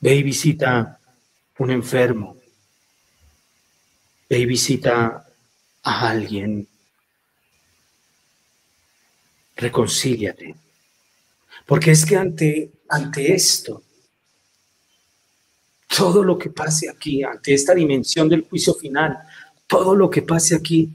Ve 0.00 0.14
y 0.14 0.22
visita 0.22 0.98
un 1.58 1.70
enfermo, 1.72 2.38
ve 4.30 4.38
y 4.38 4.46
visita 4.46 5.26
a 5.82 6.08
alguien 6.08 6.66
reconcíliate. 9.56 10.54
Porque 11.66 11.92
es 11.92 12.04
que 12.04 12.16
ante, 12.16 12.70
ante 12.88 13.34
esto, 13.34 13.82
todo 15.96 16.22
lo 16.22 16.36
que 16.36 16.50
pase 16.50 16.88
aquí, 16.88 17.22
ante 17.22 17.54
esta 17.54 17.74
dimensión 17.74 18.28
del 18.28 18.42
juicio 18.42 18.74
final, 18.74 19.18
todo 19.66 19.94
lo 19.94 20.10
que 20.10 20.22
pase 20.22 20.56
aquí 20.56 20.90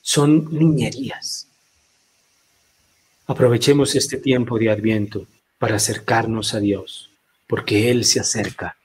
son 0.00 0.48
niñerías. 0.50 1.48
Aprovechemos 3.26 3.94
este 3.94 4.18
tiempo 4.18 4.58
de 4.58 4.70
adviento 4.70 5.26
para 5.58 5.76
acercarnos 5.76 6.54
a 6.54 6.60
Dios, 6.60 7.10
porque 7.46 7.90
Él 7.90 8.04
se 8.04 8.20
acerca 8.20 8.76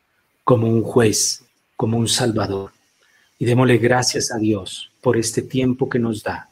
como 0.43 0.67
un 0.67 0.84
juez, 0.84 1.43
como 1.75 1.97
un 1.97 2.07
salvador. 2.07 2.71
Y 3.39 3.45
démosle 3.45 3.78
gracias 3.78 4.32
a 4.32 4.38
Dios 4.38 4.91
por 5.01 5.17
este 5.17 5.41
tiempo 5.41 5.89
que 5.89 5.99
nos 5.99 6.23
da 6.23 6.49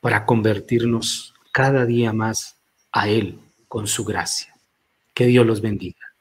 para 0.00 0.24
convertirnos 0.26 1.33
cada 1.54 1.86
día 1.86 2.12
más 2.12 2.56
a 2.90 3.08
Él 3.08 3.38
con 3.68 3.86
su 3.86 4.04
gracia. 4.04 4.52
Que 5.14 5.26
Dios 5.26 5.46
los 5.46 5.60
bendiga. 5.60 6.13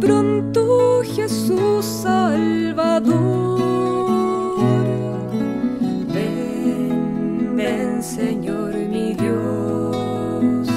pronto 0.00 1.02
Jesús 1.04 1.84
Salvador. 1.84 3.14
Ven, 6.12 7.56
ven 7.56 8.02
Señor 8.02 8.74
mi 8.74 9.14
Dios, 9.14 10.68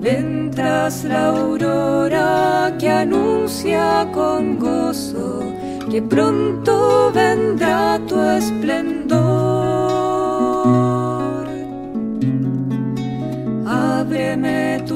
ven 0.00 0.50
tras 0.50 1.04
la 1.04 1.28
aurora 1.28 2.74
que 2.78 2.88
anuncia 2.88 4.08
con 4.12 4.58
gozo 4.58 5.42
que 5.90 6.02
pronto 6.02 7.12
vendrá 7.14 8.00
tu 8.08 8.18
esplendor. 8.20 9.63